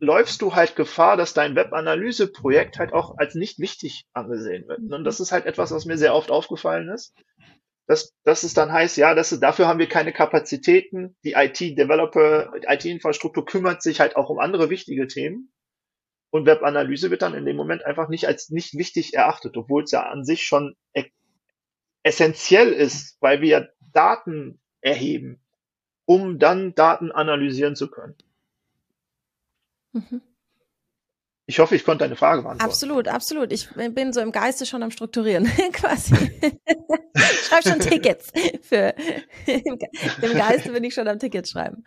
läufst 0.00 0.42
du 0.42 0.56
halt 0.56 0.74
Gefahr, 0.74 1.16
dass 1.16 1.34
dein 1.34 1.54
Webanalyse-Projekt 1.54 2.78
halt 2.78 2.92
auch 2.92 3.18
als 3.18 3.36
nicht 3.36 3.60
wichtig 3.60 4.06
angesehen 4.12 4.66
wird. 4.66 4.80
Und 4.80 5.04
das 5.04 5.20
ist 5.20 5.30
halt 5.30 5.46
etwas, 5.46 5.70
was 5.70 5.84
mir 5.84 5.96
sehr 5.96 6.14
oft 6.14 6.32
aufgefallen 6.32 6.88
ist 6.88 7.14
dass, 7.92 8.14
dass 8.24 8.42
es 8.42 8.54
dann 8.54 8.72
heißt, 8.72 8.96
ja, 8.96 9.14
dass, 9.14 9.38
dafür 9.38 9.68
haben 9.68 9.78
wir 9.78 9.88
keine 9.88 10.14
Kapazitäten. 10.14 11.14
Die 11.24 11.32
IT-Developer, 11.32 12.54
IT-Infrastruktur 12.66 13.44
kümmert 13.44 13.82
sich 13.82 14.00
halt 14.00 14.16
auch 14.16 14.30
um 14.30 14.38
andere 14.38 14.70
wichtige 14.70 15.06
Themen. 15.08 15.52
Und 16.30 16.46
Webanalyse 16.46 17.10
wird 17.10 17.20
dann 17.20 17.34
in 17.34 17.44
dem 17.44 17.56
Moment 17.56 17.84
einfach 17.84 18.08
nicht 18.08 18.26
als 18.26 18.48
nicht 18.48 18.78
wichtig 18.78 19.12
erachtet, 19.12 19.58
obwohl 19.58 19.82
es 19.82 19.90
ja 19.90 20.04
an 20.04 20.24
sich 20.24 20.44
schon 20.44 20.74
e 20.94 21.04
essentiell 22.02 22.72
ist, 22.72 23.18
weil 23.20 23.42
wir 23.42 23.74
Daten 23.92 24.58
erheben, 24.80 25.38
um 26.06 26.38
dann 26.38 26.74
Daten 26.74 27.12
analysieren 27.12 27.76
zu 27.76 27.90
können. 27.90 28.16
Mhm. 29.92 30.22
Ich 31.46 31.58
hoffe, 31.58 31.74
ich 31.74 31.84
konnte 31.84 32.04
deine 32.04 32.14
Frage 32.14 32.42
beantworten. 32.42 32.70
Absolut, 32.70 33.08
absolut. 33.08 33.52
Ich 33.52 33.68
bin 33.74 34.12
so 34.12 34.20
im 34.20 34.30
Geiste 34.30 34.64
schon 34.64 34.82
am 34.82 34.92
Strukturieren, 34.92 35.44
quasi. 35.72 36.14
ich 37.14 37.46
schreibe 37.46 37.68
schon 37.68 37.80
Tickets 37.80 38.32
für, 38.62 38.94
im, 39.46 39.78
Geiste 40.34 40.70
bin 40.70 40.84
ich 40.84 40.94
schon 40.94 41.08
am 41.08 41.18
Ticket 41.18 41.48
schreiben. 41.48 41.84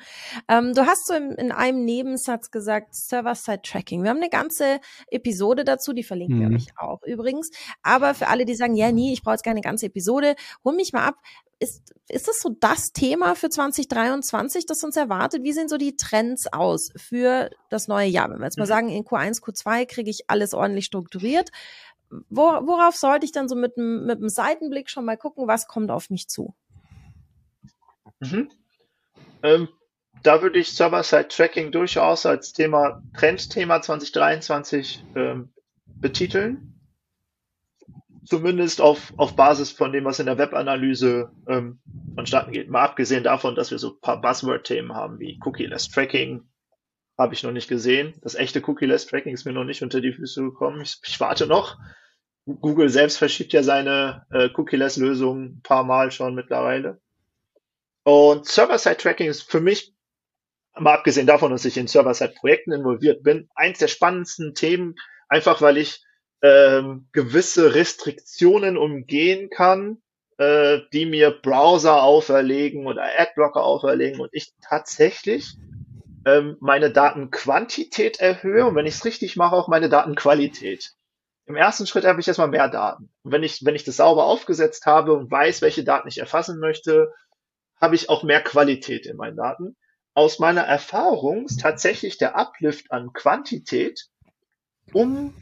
Ähm, 0.49 0.73
du 0.73 0.85
hast 0.85 1.07
so 1.07 1.13
in, 1.13 1.31
in 1.31 1.51
einem 1.53 1.85
Nebensatz 1.85 2.51
gesagt, 2.51 2.93
Server-Side-Tracking. 2.95 4.03
Wir 4.03 4.09
haben 4.09 4.17
eine 4.17 4.29
ganze 4.29 4.81
Episode 5.09 5.63
dazu, 5.63 5.93
die 5.93 6.03
verlinken 6.03 6.41
wir 6.41 6.49
mhm. 6.49 6.55
euch 6.55 6.67
auch 6.77 7.01
übrigens. 7.03 7.49
Aber 7.81 8.13
für 8.13 8.27
alle, 8.27 8.43
die 8.43 8.55
sagen, 8.55 8.75
ja, 8.75 8.91
nie, 8.91 9.13
ich 9.13 9.23
brauche 9.23 9.35
jetzt 9.35 9.45
keine 9.45 9.61
ganze 9.61 9.85
Episode, 9.85 10.35
hol 10.65 10.75
mich 10.75 10.91
mal 10.91 11.05
ab 11.05 11.15
ist, 11.65 11.93
ist 12.08 12.28
das 12.28 12.39
so 12.39 12.56
das 12.60 12.91
Thema 12.93 13.36
für 13.36 13.49
2023, 13.49 14.65
das 14.65 14.84
uns 14.84 14.95
erwartet? 14.95 15.43
Wie 15.43 15.54
sehen 15.54 15.67
so 15.67 15.78
die 15.78 15.97
Trends 15.97 16.45
aus 16.51 16.91
für 16.95 17.49
das 17.69 17.88
neue 17.88 18.08
Jahr? 18.08 18.30
Wenn 18.30 18.39
wir 18.39 18.45
jetzt 18.45 18.58
mal 18.58 18.65
mhm. 18.65 18.69
sagen, 18.69 18.89
in 18.89 19.04
Q1, 19.04 19.41
Q2 19.41 19.86
kriege 19.86 20.10
ich 20.10 20.30
alles 20.30 20.54
ordentlich 20.54 20.86
strukturiert. 20.86 21.49
Wo, 22.30 22.43
worauf 22.43 22.95
sollte 22.95 23.25
ich 23.25 23.32
dann 23.32 23.49
so 23.49 23.56
mit 23.56 23.78
einem 23.78 24.06
mit 24.06 24.32
Seitenblick 24.32 24.89
schon 24.89 25.06
mal 25.06 25.17
gucken, 25.17 25.47
was 25.47 25.67
kommt 25.67 25.89
auf 25.89 26.10
mich 26.10 26.28
zu? 26.28 26.54
Mhm. 28.19 28.49
Ähm, 29.41 29.67
da 30.21 30.41
würde 30.41 30.60
ich 30.60 30.73
Server-Side-Tracking 30.73 31.71
durchaus 31.71 32.25
als 32.25 32.54
Thema, 32.54 33.01
Trendthema 33.17 33.82
2023 33.82 35.04
ähm, 35.15 35.49
betiteln 35.86 36.74
zumindest 38.25 38.81
auf, 38.81 39.13
auf 39.17 39.35
Basis 39.35 39.71
von 39.71 39.91
dem, 39.91 40.05
was 40.05 40.19
in 40.19 40.25
der 40.25 40.38
Webanalyse 40.38 41.31
ähm, 41.47 41.79
vonstatten 42.15 42.51
geht. 42.51 42.69
Mal 42.69 42.83
abgesehen 42.83 43.23
davon, 43.23 43.55
dass 43.55 43.71
wir 43.71 43.77
so 43.77 43.93
ein 43.93 44.01
paar 44.01 44.21
Buzzword-Themen 44.21 44.93
haben 44.93 45.19
wie 45.19 45.39
Cookie-less 45.43 45.89
Tracking, 45.89 46.43
habe 47.17 47.33
ich 47.33 47.43
noch 47.43 47.51
nicht 47.51 47.69
gesehen. 47.69 48.13
Das 48.21 48.35
echte 48.35 48.61
Cookie-less 48.67 49.05
Tracking 49.05 49.33
ist 49.33 49.45
mir 49.45 49.53
noch 49.53 49.63
nicht 49.63 49.83
unter 49.83 50.01
die 50.01 50.13
Füße 50.13 50.41
gekommen. 50.41 50.81
Ich, 50.81 50.97
ich 51.03 51.19
warte 51.19 51.47
noch. 51.47 51.77
Google 52.45 52.89
selbst 52.89 53.17
verschiebt 53.17 53.53
ja 53.53 53.63
seine 53.63 54.25
äh, 54.31 54.49
Cookie-less 54.53 54.97
Lösung 54.97 55.43
ein 55.43 55.61
paar 55.61 55.83
Mal 55.83 56.11
schon 56.11 56.35
mittlerweile. 56.35 57.01
Und 58.03 58.45
Server-Side-Tracking 58.45 59.27
ist 59.27 59.49
für 59.49 59.61
mich, 59.61 59.93
mal 60.77 60.93
abgesehen 60.93 61.25
davon, 61.25 61.51
dass 61.51 61.65
ich 61.65 61.77
in 61.77 61.88
Server-Side-Projekten 61.88 62.71
involviert 62.71 63.23
bin, 63.23 63.49
eins 63.55 63.79
der 63.79 63.88
spannendsten 63.88 64.53
Themen, 64.53 64.95
einfach 65.27 65.61
weil 65.61 65.77
ich 65.77 66.04
ähm, 66.41 67.08
gewisse 67.12 67.76
Restriktionen 67.76 68.78
umgehen 68.78 69.50
kann, 69.50 70.02
äh, 70.38 70.80
die 70.93 71.06
mir 71.06 71.32
Browser 71.32 72.04
auferlegen 72.04 72.88
oder 72.88 73.08
Adblocker 73.17 73.63
auferlegen 73.63 74.19
und 74.19 74.30
ich 74.34 74.54
tatsächlich 74.62 75.58
ähm, 76.26 76.58
meine 76.60 76.91
Datenquantität 76.91 78.19
erhöhe 78.19 78.65
und 78.65 78.76
wenn 78.76 78.86
ich 78.86 78.95
es 78.95 79.06
richtig 79.06 79.38
mache, 79.38 79.56
auch 79.56 79.67
meine 79.67 79.89
Datenqualität. 79.89 80.91
Im 81.45 81.56
ersten 81.56 81.86
Schritt 81.86 82.06
habe 82.06 82.19
ich 82.19 82.28
erstmal 82.28 82.48
mehr 82.48 82.67
Daten. 82.67 83.12
Und 83.21 83.32
wenn 83.32 83.43
ich, 83.43 83.63
wenn 83.63 83.76
ich 83.76 83.84
das 83.84 83.98
sauber 83.98 84.26
aufgesetzt 84.26 84.88
habe 84.88 85.13
und 85.13 85.30
weiß, 85.30 85.62
welche 85.62 85.84
Daten 85.84 86.08
ich 86.08 86.17
erfassen 86.17 86.60
möchte, 86.60 87.13
habe 87.80 87.95
ich 87.95 88.10
auch 88.10 88.24
mehr 88.24 88.41
Qualität 88.41 89.06
in 89.06 89.17
meinen 89.17 89.38
Daten. 89.38 89.76
Aus 90.15 90.39
meiner 90.39 90.62
Erfahrung 90.62 91.45
ist 91.45 91.60
tatsächlich 91.60 92.17
der 92.17 92.36
Uplift 92.36 92.91
an 92.91 93.13
Quantität 93.13 94.08
um 94.91 95.36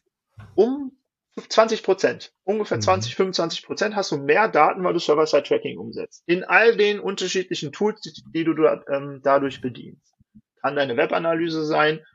um 0.56 0.92
20 1.36 1.82
Prozent, 1.82 2.32
ungefähr 2.44 2.80
20, 2.80 3.14
mhm. 3.14 3.18
25 3.18 3.66
Prozent 3.66 3.96
hast 3.96 4.12
du 4.12 4.18
mehr 4.18 4.48
Daten, 4.48 4.84
weil 4.84 4.94
du 4.94 5.00
Server-Side-Tracking 5.00 5.80
umsetzt. 5.80 6.22
In 6.28 6.44
all 6.44 6.78
den 6.78 7.00
unterschiedlichen 7.00 7.72
Tools, 7.72 8.02
die 8.02 8.44
du 8.44 8.54
ähm, 8.92 9.22
dadurch 9.24 9.62
bedienst. 9.62 10.14
Kann 10.62 10.76
deine 10.76 10.96
Webanalyse 10.96 11.66
sein, 11.66 12.06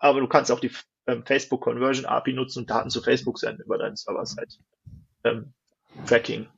aber 0.00 0.18
du 0.20 0.26
kannst 0.26 0.50
auch 0.50 0.58
die 0.58 0.72
ähm, 1.06 1.24
Facebook 1.24 1.62
Conversion 1.62 2.06
API 2.06 2.32
nutzen 2.32 2.58
und 2.60 2.70
Daten 2.70 2.90
zu 2.90 3.02
Facebook 3.02 3.38
senden 3.38 3.62
über 3.64 3.78
deinen 3.78 3.96
Server-Side-Tracking. 3.96 6.40
Ähm, 6.40 6.48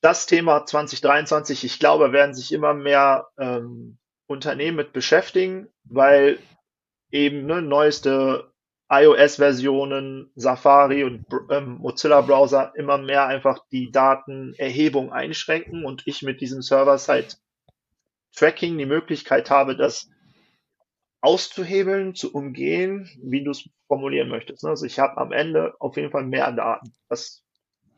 das 0.00 0.26
Thema 0.26 0.66
2023, 0.66 1.62
ich 1.64 1.78
glaube, 1.78 2.12
werden 2.12 2.34
sich 2.34 2.52
immer 2.52 2.74
mehr 2.74 3.28
ähm, 3.38 3.98
Unternehmen 4.26 4.76
mit 4.76 4.92
beschäftigen, 4.92 5.68
weil 5.84 6.40
eben 7.12 7.46
ne, 7.46 7.62
neueste 7.62 8.51
iOS-Versionen, 8.92 10.30
Safari 10.36 11.02
und 11.04 11.24
ähm, 11.50 11.78
Mozilla-Browser 11.78 12.74
immer 12.76 12.98
mehr 12.98 13.26
einfach 13.26 13.64
die 13.72 13.90
Datenerhebung 13.90 15.10
einschränken 15.12 15.86
und 15.86 16.02
ich 16.04 16.20
mit 16.20 16.42
diesem 16.42 16.60
Server-Side-Tracking 16.60 18.76
die 18.76 18.84
Möglichkeit 18.84 19.48
habe, 19.48 19.76
das 19.76 20.10
auszuhebeln, 21.22 22.14
zu 22.14 22.34
umgehen, 22.34 23.08
wie 23.22 23.42
du 23.42 23.52
es 23.52 23.66
formulieren 23.86 24.28
möchtest. 24.28 24.62
Also 24.66 24.84
ich 24.84 24.98
habe 24.98 25.16
am 25.16 25.32
Ende 25.32 25.74
auf 25.78 25.96
jeden 25.96 26.10
Fall 26.10 26.24
mehr 26.24 26.52
Daten. 26.52 26.92
Das, 27.08 27.42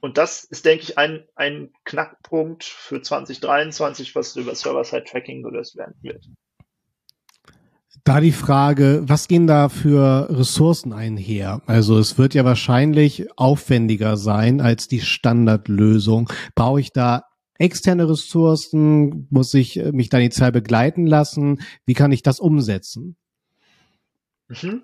und 0.01 0.17
das 0.17 0.45
ist, 0.45 0.65
denke 0.65 0.85
ich, 0.85 0.97
ein, 0.97 1.27
ein 1.35 1.73
Knackpunkt 1.85 2.63
für 2.63 3.03
2023, 3.03 4.15
was 4.15 4.37
über 4.37 4.55
Server-Side-Tracking 4.55 5.43
gelöst 5.43 5.77
werden 5.77 5.97
wird. 6.03 6.25
Da 8.05 8.21
die 8.21 8.33
Frage, 8.33 9.03
was 9.07 9.29
gehen 9.29 9.47
da 9.47 9.71
für 9.71 10.29
Ressourcen 10.29 10.93
einher? 10.93 11.63
Also 11.65 11.99
es 11.99 12.19
wird 12.19 12.35
ja 12.35 12.45
wahrscheinlich 12.45 13.27
aufwendiger 13.39 14.19
sein 14.19 14.61
als 14.61 14.89
die 14.89 15.01
Standardlösung. 15.01 16.31
Brauche 16.55 16.81
ich 16.81 16.93
da 16.93 17.25
externe 17.59 18.07
Ressourcen? 18.07 19.27
Muss 19.31 19.55
ich 19.55 19.79
äh, 19.79 19.93
mich 19.93 20.11
da 20.11 20.19
die 20.19 20.29
Zeit 20.29 20.53
begleiten 20.53 21.07
lassen? 21.07 21.63
Wie 21.87 21.95
kann 21.95 22.13
ich 22.13 22.23
das 22.23 22.41
umsetzen? 22.41 23.17
Mhm. 24.49 24.83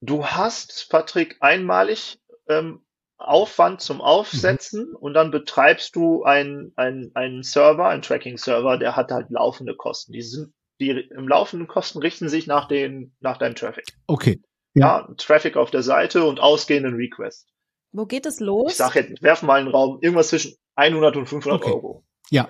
Du 0.00 0.24
hast, 0.24 0.88
Patrick, 0.88 1.36
einmalig 1.40 2.18
ähm, 2.48 2.80
Aufwand 3.18 3.82
zum 3.82 4.00
Aufsetzen 4.00 4.88
mhm. 4.88 4.96
und 4.96 5.12
dann 5.12 5.30
betreibst 5.30 5.96
du 5.96 6.24
einen, 6.24 6.72
einen, 6.76 7.42
Server, 7.42 7.88
einen 7.88 8.00
Tracking-Server, 8.00 8.78
der 8.78 8.96
hat 8.96 9.12
halt 9.12 9.28
laufende 9.28 9.76
Kosten. 9.76 10.12
Die 10.12 10.22
sind 10.22 10.54
die 10.82 10.90
im 10.90 11.28
laufenden 11.28 11.68
Kosten 11.68 11.98
richten 11.98 12.28
sich 12.28 12.46
nach, 12.46 12.66
den, 12.66 13.14
nach 13.20 13.38
deinem 13.38 13.54
Traffic. 13.54 13.86
Okay. 14.06 14.42
Ja. 14.74 15.06
ja, 15.06 15.14
Traffic 15.16 15.56
auf 15.56 15.70
der 15.70 15.82
Seite 15.82 16.24
und 16.24 16.40
ausgehenden 16.40 16.94
Request. 16.94 17.48
Wo 17.92 18.06
geht 18.06 18.26
es 18.26 18.40
los? 18.40 18.72
Ich 18.72 18.78
sage 18.78 19.00
jetzt, 19.00 19.22
werf 19.22 19.42
mal 19.42 19.60
einen 19.60 19.68
Raum, 19.68 19.98
irgendwas 20.00 20.28
zwischen 20.28 20.56
100 20.76 21.16
und 21.16 21.26
500 21.26 21.62
okay. 21.62 21.72
Euro. 21.72 22.04
Ja. 22.30 22.48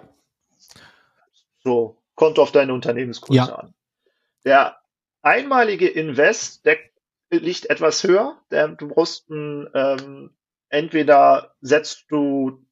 So, 1.64 2.01
kommt 2.14 2.38
auf 2.38 2.53
deine 2.53 2.73
Unternehmensgröße 2.73 3.37
ja. 3.37 3.55
an. 3.55 3.75
Der 4.45 4.79
einmalige 5.23 5.88
Invest, 5.88 6.64
der 6.64 6.79
liegt 7.31 7.68
etwas 7.71 8.05
höher. 8.05 8.38
Der, 8.51 8.68
du 8.68 8.88
brauchst 8.88 9.29
ein, 9.29 9.68
ähm, 9.75 10.31
entweder 10.68 11.55
setzt 11.61 12.05
du 12.09 12.64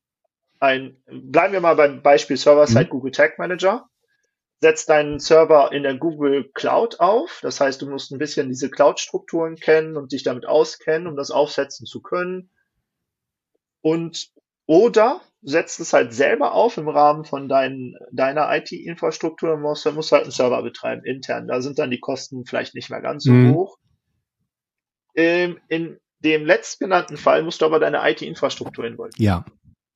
ein, 0.60 1.02
bleiben 1.06 1.52
wir 1.52 1.60
mal 1.60 1.76
beim 1.76 2.02
Beispiel 2.02 2.36
Server-Side 2.36 2.84
mhm. 2.84 2.90
Google 2.90 3.12
Tag 3.12 3.38
Manager 3.38 3.89
setzt 4.60 4.90
deinen 4.90 5.18
Server 5.18 5.72
in 5.72 5.82
der 5.82 5.96
Google 5.96 6.50
Cloud 6.52 7.00
auf. 7.00 7.40
Das 7.42 7.60
heißt, 7.60 7.80
du 7.80 7.88
musst 7.88 8.12
ein 8.12 8.18
bisschen 8.18 8.48
diese 8.48 8.70
Cloud-Strukturen 8.70 9.56
kennen 9.56 9.96
und 9.96 10.12
dich 10.12 10.22
damit 10.22 10.46
auskennen, 10.46 11.08
um 11.08 11.16
das 11.16 11.30
aufsetzen 11.30 11.86
zu 11.86 12.02
können. 12.02 12.50
Und 13.80 14.30
oder 14.66 15.22
setzt 15.42 15.80
es 15.80 15.94
halt 15.94 16.12
selber 16.12 16.52
auf 16.52 16.76
im 16.76 16.88
Rahmen 16.88 17.24
von 17.24 17.48
dein, 17.48 17.96
deiner 18.12 18.54
IT-Infrastruktur 18.54 19.54
und 19.54 19.62
musst, 19.62 19.90
musst 19.92 20.12
halt 20.12 20.24
einen 20.24 20.32
Server 20.32 20.62
betreiben 20.62 21.04
intern. 21.04 21.48
Da 21.48 21.62
sind 21.62 21.78
dann 21.78 21.90
die 21.90 22.00
Kosten 22.00 22.44
vielleicht 22.44 22.74
nicht 22.74 22.90
mehr 22.90 23.00
ganz 23.00 23.24
so 23.24 23.32
mhm. 23.32 23.54
hoch. 23.54 23.78
Ähm, 25.14 25.58
in 25.68 25.98
dem 26.18 26.44
letztgenannten 26.44 27.16
Fall 27.16 27.42
musst 27.42 27.62
du 27.62 27.64
aber 27.64 27.80
deine 27.80 28.08
IT-Infrastruktur 28.10 28.84
involvieren. 28.84 29.24
Ja. 29.24 29.44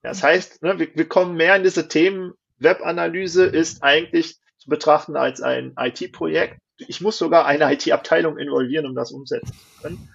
Das 0.00 0.22
heißt, 0.22 0.62
ne, 0.62 0.79
wir, 0.79 0.88
wir 0.94 1.09
kommen 1.09 1.37
mehr 1.37 1.55
in 1.57 1.62
diese 1.62 1.87
Themen. 1.87 2.33
Webanalyse 2.59 3.44
ist 3.44 3.83
eigentlich 3.83 4.38
zu 4.64 4.70
betrachten 4.70 5.16
als 5.16 5.42
ein 5.42 5.74
IT-Projekt. 5.79 6.59
Ich 6.79 7.00
muss 7.00 7.18
sogar 7.18 7.46
eine 7.46 7.72
IT-Abteilung 7.72 8.38
involvieren, 8.38 8.87
um 8.87 8.94
das 8.94 9.12
umsetzen 9.12 9.53
zu 9.53 9.83
können. 9.83 10.09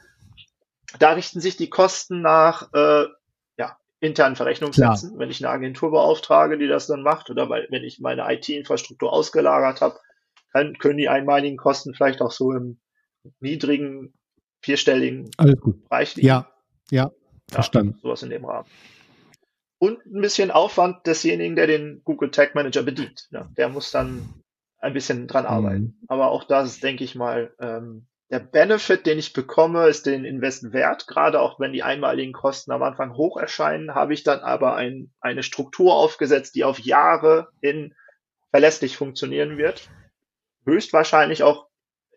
Da 0.97 1.11
richten 1.11 1.39
sich 1.39 1.55
die 1.55 1.69
Kosten 1.69 2.21
nach 2.21 2.73
äh, 2.73 3.05
ja, 3.57 3.77
internen 3.99 4.35
Verrechnungssätzen, 4.35 5.09
Klar. 5.09 5.19
wenn 5.19 5.29
ich 5.29 5.45
eine 5.45 5.53
Agentur 5.53 5.91
beauftrage, 5.91 6.57
die 6.57 6.67
das 6.67 6.87
dann 6.87 7.03
macht, 7.03 7.29
oder 7.29 7.47
weil, 7.47 7.67
wenn 7.69 7.83
ich 7.83 7.99
meine 7.99 8.25
IT-Infrastruktur 8.33 9.13
ausgelagert 9.13 9.81
habe, 9.81 9.99
dann 10.51 10.77
können 10.79 10.97
die 10.97 11.09
einmaligen 11.09 11.57
Kosten 11.57 11.93
vielleicht 11.93 12.21
auch 12.21 12.31
so 12.31 12.51
im 12.51 12.79
niedrigen, 13.39 14.13
vierstelligen 14.61 15.29
Bereich 15.37 16.15
liegen. 16.15 16.27
Ja, 16.27 16.51
ja, 16.89 17.11
verstanden. 17.49 17.93
Ja, 17.97 18.01
sowas 18.01 18.23
in 18.23 18.31
dem 18.31 18.45
Rahmen 18.45 18.67
und 19.79 20.05
ein 20.05 20.21
bisschen 20.21 20.51
Aufwand 20.51 21.07
desjenigen, 21.07 21.55
der 21.55 21.67
den 21.67 22.01
Google 22.03 22.31
Tag 22.31 22.53
Manager 22.53 22.83
bedient. 22.83 23.27
Ja, 23.31 23.49
der 23.57 23.69
muss 23.69 23.91
dann 23.91 24.43
ein 24.77 24.93
bisschen 24.93 25.27
dran 25.27 25.45
mhm. 25.45 25.49
arbeiten. 25.49 25.83
Mhm. 25.83 26.05
Aber 26.07 26.31
auch 26.31 26.43
das 26.43 26.69
ist, 26.69 26.83
denke 26.83 27.03
ich 27.03 27.15
mal, 27.15 27.53
ähm, 27.59 28.07
der 28.29 28.39
Benefit, 28.39 29.07
den 29.07 29.17
ich 29.17 29.33
bekomme, 29.33 29.87
ist 29.87 30.05
den 30.05 30.23
Invest 30.23 30.71
wert. 30.71 31.07
Gerade 31.07 31.41
auch 31.41 31.59
wenn 31.59 31.73
die 31.73 31.81
einmaligen 31.81 32.33
Kosten 32.33 32.71
am 32.71 32.83
Anfang 32.83 33.15
hoch 33.15 33.37
erscheinen, 33.37 33.95
habe 33.95 34.13
ich 34.13 34.23
dann 34.23 34.39
aber 34.41 34.75
ein, 34.75 35.11
eine 35.19 35.41
Struktur 35.41 35.95
aufgesetzt, 35.95 36.53
die 36.53 36.63
auf 36.63 36.79
Jahre 36.79 37.47
in 37.59 37.95
verlässlich 38.51 38.97
funktionieren 38.97 39.57
wird. 39.57 39.89
Höchstwahrscheinlich 40.65 41.41
auch 41.41 41.69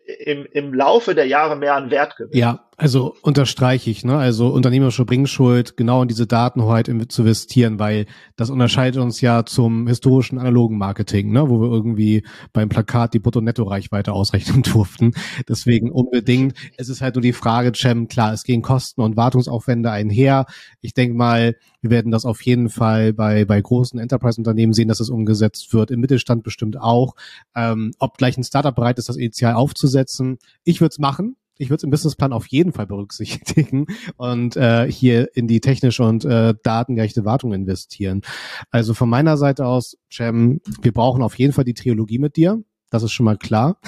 im, 0.05 0.45
im 0.45 0.73
Laufe 0.73 1.15
der 1.15 1.25
Jahre 1.25 1.55
mehr 1.55 1.75
an 1.75 1.89
Wert 1.89 2.17
gewinnt. 2.17 2.35
Ja, 2.35 2.69
also 2.77 3.15
unterstreiche 3.21 3.89
ich, 3.91 4.03
ne? 4.03 4.17
Also 4.17 4.47
unternehmerische 4.47 5.05
Bringschuld, 5.05 5.77
genau 5.77 6.01
in 6.01 6.07
diese 6.07 6.25
Datenhoheit 6.25 6.87
zu 7.09 7.21
investieren, 7.21 7.77
weil 7.77 8.07
das 8.35 8.49
unterscheidet 8.49 8.99
uns 9.01 9.21
ja 9.21 9.45
zum 9.45 9.87
historischen 9.87 10.39
analogen 10.39 10.77
Marketing, 10.77 11.31
ne? 11.31 11.49
Wo 11.49 11.61
wir 11.61 11.69
irgendwie 11.69 12.23
beim 12.51 12.69
Plakat 12.69 13.13
die 13.13 13.19
Brutto-Netto-Reichweite 13.19 14.11
ausrechnen 14.11 14.63
durften. 14.63 15.13
Deswegen 15.47 15.91
unbedingt. 15.91 16.55
Es 16.77 16.89
ist 16.89 17.01
halt 17.01 17.15
nur 17.15 17.21
die 17.21 17.33
Frage, 17.33 17.73
Cem, 17.75 18.07
klar, 18.07 18.33
es 18.33 18.43
gehen 18.43 18.63
Kosten 18.63 19.01
und 19.01 19.17
Wartungsaufwände 19.17 19.91
einher. 19.91 20.45
Ich 20.81 20.93
denke 20.93 21.15
mal, 21.15 21.55
wir 21.81 21.91
werden 21.91 22.11
das 22.11 22.25
auf 22.25 22.41
jeden 22.41 22.69
Fall 22.69 23.13
bei, 23.13 23.45
bei 23.45 23.61
großen 23.61 23.99
Enterprise-Unternehmen 23.99 24.73
sehen, 24.73 24.87
dass 24.87 24.99
es 24.99 25.09
umgesetzt 25.09 25.73
wird. 25.73 25.91
Im 25.91 25.99
Mittelstand 25.99 26.43
bestimmt 26.43 26.79
auch. 26.79 27.15
Ähm, 27.55 27.91
ob 27.99 28.17
gleich 28.17 28.37
ein 28.37 28.43
Startup 28.43 28.75
bereit 28.75 28.97
ist, 28.97 29.09
das 29.09 29.17
initial 29.17 29.53
aufzusetzen. 29.53 30.39
Ich 30.63 30.81
würde 30.81 30.93
es 30.93 30.99
machen 30.99 31.35
ich 31.57 31.69
würde 31.69 31.77
es 31.77 31.83
im 31.83 31.89
Businessplan 31.89 32.33
auf 32.33 32.47
jeden 32.47 32.73
Fall 32.73 32.87
berücksichtigen 32.87 33.85
und 34.17 34.55
äh, 34.55 34.91
hier 34.91 35.35
in 35.35 35.47
die 35.47 35.61
technische 35.61 36.03
und 36.03 36.25
äh, 36.25 36.53
datengerechte 36.63 37.25
Wartung 37.25 37.53
investieren. 37.53 38.21
Also 38.71 38.93
von 38.93 39.09
meiner 39.09 39.37
Seite 39.37 39.65
aus, 39.65 39.97
Cem, 40.11 40.61
wir 40.81 40.91
brauchen 40.91 41.21
auf 41.21 41.37
jeden 41.37 41.53
Fall 41.53 41.65
die 41.65 41.73
Trilogie 41.73 42.19
mit 42.19 42.35
dir. 42.35 42.63
Das 42.89 43.01
ist 43.01 43.11
schon 43.11 43.23
mal 43.23 43.37
klar. 43.37 43.79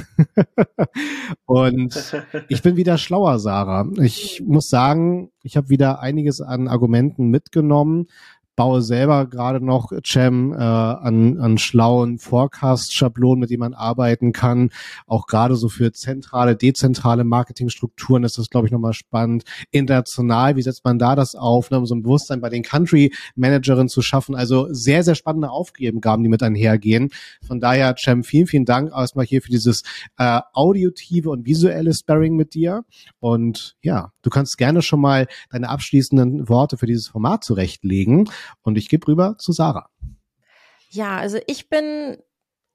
und 1.45 2.15
ich 2.49 2.63
bin 2.63 2.75
wieder 2.75 2.97
schlauer, 2.97 3.37
Sarah. 3.37 3.87
Ich 4.01 4.41
muss 4.43 4.67
sagen, 4.67 5.29
ich 5.43 5.57
habe 5.57 5.69
wieder 5.69 5.99
einiges 5.99 6.41
an 6.41 6.67
Argumenten 6.67 7.27
mitgenommen 7.27 8.07
baue 8.55 8.81
selber 8.81 9.25
gerade 9.27 9.63
noch 9.63 9.91
Cem 10.05 10.53
äh, 10.53 10.55
an, 10.55 11.39
an 11.39 11.57
schlauen 11.57 12.17
Forecast-Schablonen, 12.19 13.39
mit 13.39 13.49
denen 13.49 13.59
man 13.59 13.73
arbeiten 13.73 14.31
kann. 14.31 14.69
Auch 15.07 15.27
gerade 15.27 15.55
so 15.55 15.69
für 15.69 15.91
zentrale, 15.91 16.55
dezentrale 16.55 17.23
Marketingstrukturen 17.23 18.23
ist 18.23 18.37
das, 18.37 18.49
glaube 18.49 18.67
ich, 18.67 18.71
nochmal 18.71 18.93
spannend. 18.93 19.43
International, 19.71 20.55
wie 20.55 20.61
setzt 20.61 20.85
man 20.85 20.99
da 20.99 21.15
das 21.15 21.35
auf, 21.35 21.69
ne, 21.71 21.77
um 21.77 21.85
so 21.85 21.95
ein 21.95 22.03
Bewusstsein 22.03 22.41
bei 22.41 22.49
den 22.49 22.63
Country-Managerinnen 22.63 23.89
zu 23.89 24.01
schaffen? 24.01 24.35
Also 24.35 24.67
sehr, 24.71 25.03
sehr 25.03 25.15
spannende 25.15 25.49
Aufgaben, 25.49 26.23
die 26.23 26.29
mit 26.29 26.43
einhergehen. 26.43 27.09
Von 27.45 27.59
daher, 27.59 27.95
Cem, 27.97 28.23
vielen, 28.23 28.47
vielen 28.47 28.65
Dank 28.65 28.91
erstmal 28.91 29.25
hier 29.25 29.41
für 29.41 29.51
dieses 29.51 29.83
äh, 30.17 30.39
audiotive 30.53 31.29
und 31.29 31.45
visuelle 31.45 31.93
Sparring 31.93 32.35
mit 32.35 32.53
dir. 32.53 32.83
Und 33.19 33.75
ja, 33.81 34.11
du 34.21 34.29
kannst 34.29 34.57
gerne 34.57 34.81
schon 34.81 35.01
mal 35.01 35.27
deine 35.51 35.69
abschließenden 35.69 36.47
Worte 36.49 36.77
für 36.77 36.85
dieses 36.85 37.07
Format 37.07 37.43
zurechtlegen. 37.43 38.29
Und 38.61 38.77
ich 38.77 38.89
gebe 38.89 39.07
rüber 39.07 39.35
zu 39.37 39.51
Sarah. 39.51 39.89
Ja, 40.89 41.17
also 41.17 41.39
ich 41.47 41.69
bin 41.69 42.17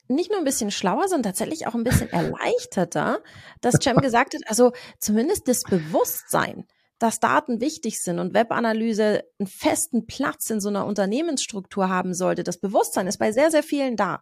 nicht 0.09 0.31
nur 0.31 0.39
ein 0.39 0.45
bisschen 0.45 0.71
schlauer, 0.71 1.09
sondern 1.09 1.33
tatsächlich 1.33 1.67
auch 1.67 1.75
ein 1.75 1.85
bisschen 1.85 2.11
erleichterter, 2.13 3.21
dass 3.61 3.77
Cem 3.83 3.97
gesagt 3.99 4.35
hat, 4.35 4.43
also 4.47 4.73
zumindest 4.99 5.49
das 5.49 5.63
Bewusstsein, 5.63 6.67
dass 6.99 7.21
Daten 7.21 7.61
wichtig 7.61 8.03
sind 8.03 8.19
und 8.19 8.35
Webanalyse 8.35 9.25
einen 9.39 9.47
festen 9.47 10.07
Platz 10.07 10.51
in 10.51 10.61
so 10.61 10.69
einer 10.69 10.85
Unternehmensstruktur 10.85 11.89
haben 11.89 12.13
sollte. 12.13 12.45
Das 12.45 12.59
Bewusstsein 12.59 13.07
ist 13.07 13.19
bei 13.19 13.33
sehr, 13.33 13.51
sehr 13.51 13.63
vielen 13.63 13.97
da. 13.97 14.21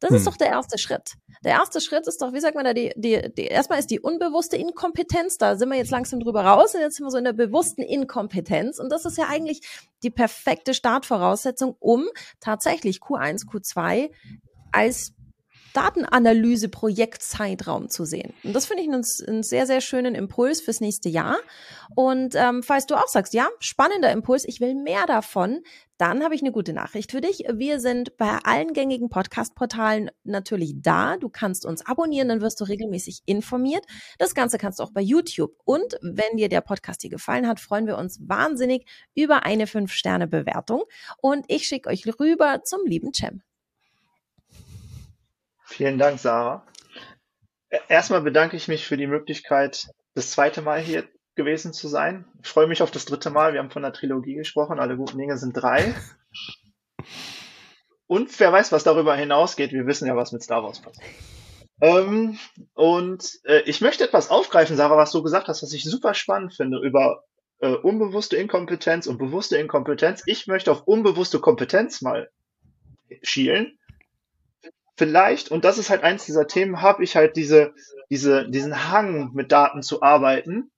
Das 0.00 0.10
hm. 0.10 0.16
ist 0.16 0.26
doch 0.26 0.36
der 0.36 0.48
erste 0.48 0.78
Schritt. 0.78 1.14
Der 1.44 1.52
erste 1.52 1.80
Schritt 1.80 2.06
ist 2.06 2.20
doch, 2.20 2.32
wie 2.32 2.40
sagt 2.40 2.54
man 2.54 2.64
da, 2.64 2.74
die, 2.74 2.92
die, 2.96 3.32
die, 3.34 3.46
erstmal 3.46 3.78
ist 3.78 3.90
die 3.90 4.00
unbewusste 4.00 4.56
Inkompetenz, 4.56 5.38
da 5.38 5.56
sind 5.56 5.68
wir 5.68 5.76
jetzt 5.76 5.90
langsam 5.90 6.20
drüber 6.20 6.44
raus 6.44 6.74
und 6.74 6.80
jetzt 6.80 6.96
sind 6.96 7.06
wir 7.06 7.10
so 7.10 7.18
in 7.18 7.24
der 7.24 7.32
bewussten 7.32 7.82
Inkompetenz 7.82 8.78
und 8.78 8.90
das 8.90 9.04
ist 9.04 9.16
ja 9.16 9.26
eigentlich 9.28 9.62
die 10.02 10.10
perfekte 10.10 10.74
Startvoraussetzung, 10.74 11.76
um 11.78 12.06
tatsächlich 12.40 12.98
Q1, 12.98 13.46
Q2 13.46 14.10
als 14.72 15.12
Datenanalyse-Projektzeitraum 15.72 17.88
zu 17.88 18.04
sehen. 18.04 18.34
Und 18.42 18.54
das 18.54 18.66
finde 18.66 18.82
ich 18.82 18.88
einen, 18.88 19.04
einen, 19.26 19.44
sehr, 19.44 19.66
sehr 19.66 19.80
schönen 19.80 20.14
Impuls 20.14 20.60
fürs 20.60 20.80
nächste 20.80 21.08
Jahr. 21.08 21.38
Und 21.94 22.34
ähm, 22.34 22.62
falls 22.62 22.84
du 22.86 22.96
auch 22.96 23.08
sagst, 23.08 23.34
ja, 23.34 23.48
spannender 23.60 24.10
Impuls, 24.10 24.44
ich 24.46 24.60
will 24.60 24.74
mehr 24.74 25.06
davon, 25.06 25.62
Dann 26.00 26.24
habe 26.24 26.34
ich 26.34 26.40
eine 26.40 26.50
gute 26.50 26.72
Nachricht 26.72 27.10
für 27.10 27.20
dich. 27.20 27.44
Wir 27.52 27.78
sind 27.78 28.16
bei 28.16 28.38
allen 28.44 28.72
gängigen 28.72 29.10
Podcast-Portalen 29.10 30.10
natürlich 30.24 30.72
da. 30.76 31.18
Du 31.18 31.28
kannst 31.28 31.66
uns 31.66 31.84
abonnieren, 31.84 32.30
dann 32.30 32.40
wirst 32.40 32.58
du 32.62 32.64
regelmäßig 32.64 33.20
informiert. 33.26 33.84
Das 34.16 34.34
Ganze 34.34 34.56
kannst 34.56 34.78
du 34.78 34.82
auch 34.82 34.92
bei 34.92 35.02
YouTube. 35.02 35.52
Und 35.64 35.98
wenn 36.00 36.38
dir 36.38 36.48
der 36.48 36.62
Podcast 36.62 37.02
hier 37.02 37.10
gefallen 37.10 37.46
hat, 37.46 37.60
freuen 37.60 37.86
wir 37.86 37.98
uns 37.98 38.18
wahnsinnig 38.26 38.86
über 39.14 39.44
eine 39.44 39.66
5-Sterne-Bewertung. 39.66 40.84
Und 41.18 41.44
ich 41.48 41.66
schicke 41.66 41.90
euch 41.90 42.06
rüber 42.18 42.62
zum 42.64 42.86
lieben 42.86 43.12
Cem. 43.12 43.42
Vielen 45.66 45.98
Dank, 45.98 46.18
Sarah. 46.18 46.66
Erstmal 47.90 48.22
bedanke 48.22 48.56
ich 48.56 48.68
mich 48.68 48.86
für 48.86 48.96
die 48.96 49.06
Möglichkeit, 49.06 49.90
das 50.14 50.30
zweite 50.30 50.62
Mal 50.62 50.80
hier 50.80 51.06
gewesen 51.40 51.72
zu 51.72 51.88
sein. 51.88 52.26
Ich 52.42 52.48
freue 52.48 52.66
mich 52.66 52.82
auf 52.82 52.90
das 52.90 53.06
dritte 53.06 53.30
Mal. 53.30 53.54
Wir 53.54 53.60
haben 53.60 53.70
von 53.70 53.82
der 53.82 53.94
Trilogie 53.94 54.34
gesprochen. 54.34 54.78
Alle 54.78 54.96
guten 54.96 55.16
Dinge 55.16 55.38
sind 55.38 55.54
drei. 55.54 55.94
Und 58.06 58.38
wer 58.40 58.52
weiß, 58.52 58.72
was 58.72 58.84
darüber 58.84 59.14
hinausgeht. 59.14 59.72
Wir 59.72 59.86
wissen 59.86 60.06
ja, 60.06 60.16
was 60.16 60.32
mit 60.32 60.42
Star 60.42 60.62
Wars 60.62 60.80
passiert. 60.80 61.06
Ähm, 61.80 62.38
und 62.74 63.38
äh, 63.44 63.62
ich 63.62 63.80
möchte 63.80 64.04
etwas 64.04 64.30
aufgreifen, 64.30 64.76
Sarah, 64.76 64.96
was 64.96 65.12
du 65.12 65.22
gesagt 65.22 65.48
hast, 65.48 65.62
was 65.62 65.72
ich 65.72 65.84
super 65.84 66.12
spannend 66.12 66.52
finde 66.54 66.78
über 66.80 67.24
äh, 67.60 67.70
unbewusste 67.70 68.36
Inkompetenz 68.36 69.06
und 69.06 69.16
bewusste 69.16 69.56
Inkompetenz. 69.56 70.22
Ich 70.26 70.46
möchte 70.46 70.72
auf 70.72 70.82
unbewusste 70.86 71.38
Kompetenz 71.38 72.02
mal 72.02 72.28
schielen. 73.22 73.78
Vielleicht, 74.96 75.50
und 75.50 75.64
das 75.64 75.78
ist 75.78 75.88
halt 75.88 76.02
eins 76.02 76.26
dieser 76.26 76.46
Themen, 76.46 76.82
habe 76.82 77.02
ich 77.02 77.16
halt 77.16 77.36
diese, 77.36 77.72
diese, 78.10 78.50
diesen 78.50 78.90
Hang 78.90 79.32
mit 79.32 79.52
Daten 79.52 79.82
zu 79.82 80.02
arbeiten, 80.02 80.70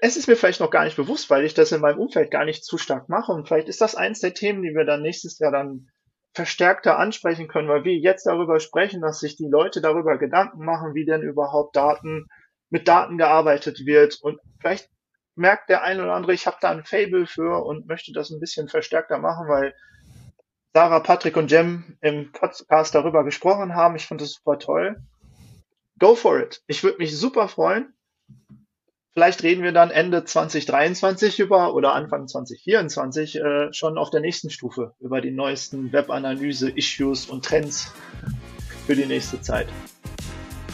es 0.00 0.16
ist 0.16 0.28
mir 0.28 0.36
vielleicht 0.36 0.60
noch 0.60 0.70
gar 0.70 0.84
nicht 0.84 0.96
bewusst, 0.96 1.30
weil 1.30 1.44
ich 1.44 1.54
das 1.54 1.72
in 1.72 1.80
meinem 1.80 1.98
Umfeld 1.98 2.30
gar 2.30 2.44
nicht 2.44 2.64
zu 2.64 2.78
stark 2.78 3.08
mache. 3.08 3.32
Und 3.32 3.48
vielleicht 3.48 3.68
ist 3.68 3.80
das 3.80 3.94
eins 3.94 4.20
der 4.20 4.34
Themen, 4.34 4.62
die 4.62 4.74
wir 4.74 4.84
dann 4.84 5.02
nächstes 5.02 5.38
Jahr 5.38 5.52
dann 5.52 5.88
verstärkter 6.34 6.98
ansprechen 6.98 7.46
können, 7.46 7.68
weil 7.68 7.84
wir 7.84 7.94
jetzt 7.94 8.26
darüber 8.26 8.58
sprechen, 8.58 9.00
dass 9.00 9.20
sich 9.20 9.36
die 9.36 9.48
Leute 9.48 9.80
darüber 9.80 10.18
Gedanken 10.18 10.64
machen, 10.64 10.94
wie 10.94 11.04
denn 11.04 11.22
überhaupt 11.22 11.76
Daten 11.76 12.26
mit 12.70 12.88
Daten 12.88 13.18
gearbeitet 13.18 13.86
wird. 13.86 14.18
Und 14.20 14.40
vielleicht 14.60 14.90
merkt 15.36 15.70
der 15.70 15.82
eine 15.82 16.02
oder 16.02 16.14
andere, 16.14 16.34
ich 16.34 16.46
habe 16.46 16.56
da 16.60 16.70
ein 16.70 16.84
Fable 16.84 17.26
für 17.26 17.64
und 17.64 17.86
möchte 17.86 18.12
das 18.12 18.30
ein 18.30 18.40
bisschen 18.40 18.68
verstärkter 18.68 19.18
machen, 19.18 19.48
weil 19.48 19.74
Sarah, 20.72 20.98
Patrick 20.98 21.36
und 21.36 21.52
Jem 21.52 21.96
im 22.00 22.32
Podcast 22.32 22.96
darüber 22.96 23.22
gesprochen 23.22 23.76
haben. 23.76 23.94
Ich 23.94 24.06
finde 24.06 24.24
das 24.24 24.32
super 24.32 24.58
toll. 24.58 24.96
Go 26.00 26.16
for 26.16 26.40
it. 26.40 26.62
Ich 26.66 26.82
würde 26.82 26.98
mich 26.98 27.16
super 27.16 27.46
freuen. 27.46 27.94
Vielleicht 29.14 29.44
reden 29.44 29.62
wir 29.62 29.70
dann 29.70 29.92
Ende 29.92 30.24
2023 30.24 31.38
über 31.38 31.72
oder 31.74 31.94
Anfang 31.94 32.26
2024 32.26 33.36
äh, 33.36 33.72
schon 33.72 33.96
auf 33.96 34.10
der 34.10 34.20
nächsten 34.20 34.50
Stufe 34.50 34.94
über 34.98 35.20
die 35.20 35.30
neuesten 35.30 35.92
Webanalyse, 35.92 36.68
Issues 36.70 37.26
und 37.26 37.44
Trends 37.44 37.92
für 38.88 38.96
die 38.96 39.06
nächste 39.06 39.40
Zeit. 39.40 39.68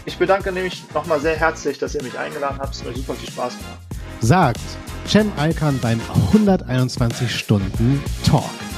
Ich 0.06 0.16
bedanke 0.16 0.52
nämlich 0.52 0.82
nochmal 0.94 1.20
sehr 1.20 1.36
herzlich, 1.36 1.78
dass 1.78 1.94
ihr 1.94 2.02
mich 2.02 2.18
eingeladen 2.18 2.58
habt. 2.58 2.74
Es 2.74 2.80
hat 2.80 2.88
mir 2.88 2.96
super 2.96 3.12
viel 3.12 3.28
Spaß 3.28 3.58
gemacht. 3.58 3.78
Sagt 4.20 4.60
Cem 5.06 5.30
Alkan 5.36 5.78
beim 5.82 6.00
121 6.32 7.30
Stunden 7.30 8.02
Talk. 8.24 8.69